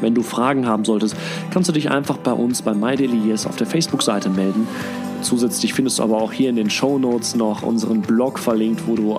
Wenn 0.00 0.14
du 0.14 0.22
Fragen 0.22 0.66
haben 0.66 0.84
solltest, 0.84 1.16
kannst 1.52 1.68
du 1.68 1.72
dich 1.72 1.90
einfach 1.90 2.16
bei 2.16 2.32
uns 2.32 2.62
bei 2.62 2.74
MyDailyYes 2.74 3.46
auf 3.46 3.56
der 3.56 3.68
Facebook-Seite 3.68 4.30
melden. 4.30 4.66
Zusätzlich 5.22 5.74
findest 5.74 6.00
du 6.00 6.02
aber 6.02 6.20
auch 6.20 6.32
hier 6.32 6.50
in 6.50 6.56
den 6.56 6.68
Show 6.68 6.98
Notes 6.98 7.36
noch 7.36 7.62
unseren 7.62 8.02
Blog 8.02 8.40
verlinkt, 8.40 8.82
wo 8.88 8.96
du 8.96 9.14
äh, 9.14 9.18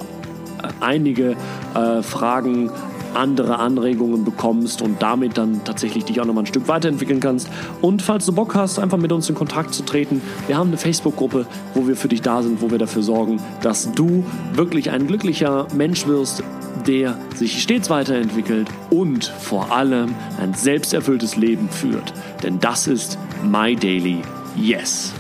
einige 0.82 1.38
äh, 1.74 2.04
Fragen 2.04 2.70
andere 3.16 3.60
Anregungen 3.60 4.24
bekommst 4.24 4.82
und 4.82 5.02
damit 5.02 5.38
dann 5.38 5.64
tatsächlich 5.64 6.06
dich 6.06 6.20
auch 6.22 6.26
nochmal 6.26 6.44
ein 6.44 6.48
Stück 6.48 6.68
weiterentwickeln 6.68 7.20
kannst. 7.20 7.50
Und 7.82 8.02
falls 8.02 8.26
du 8.26 8.34
Bock 8.34 8.56
hast, 8.56 8.80
einfach 8.80 8.98
mit 8.98 9.12
uns 9.12 9.30
in 9.30 9.36
Kontakt 9.36 9.74
zu 9.74 9.84
treten, 9.84 10.22
wir 10.48 10.58
haben 10.58 10.70
eine 10.70 10.78
Facebook-Gruppe, 10.78 11.46
wo 11.74 11.88
wir 11.88 11.96
für 11.96 12.08
dich 12.08 12.22
da 12.22 12.42
sind, 12.42 12.62
wo 12.62 12.72
wir 12.72 12.78
dafür 12.78 13.04
sorgen, 13.04 13.42
dass 13.62 13.92
du 13.92 14.24
wirklich 14.54 14.92
ein 14.92 15.08
glücklicher 15.08 15.68
Mensch 15.76 16.08
wirst, 16.08 16.44
der 16.88 17.18
sich 17.36 17.62
stets 17.62 17.90
weiterentwickelt 17.90 18.68
und 18.90 19.26
vor 19.26 19.72
allem 19.72 20.16
ein 20.40 20.54
selbsterfülltes 20.54 21.36
Leben 21.36 21.70
führt. 21.70 22.14
Denn 22.44 22.60
das 22.60 22.88
ist 22.88 23.18
My 23.44 23.76
Daily 23.76 24.22
Yes. 24.56 25.14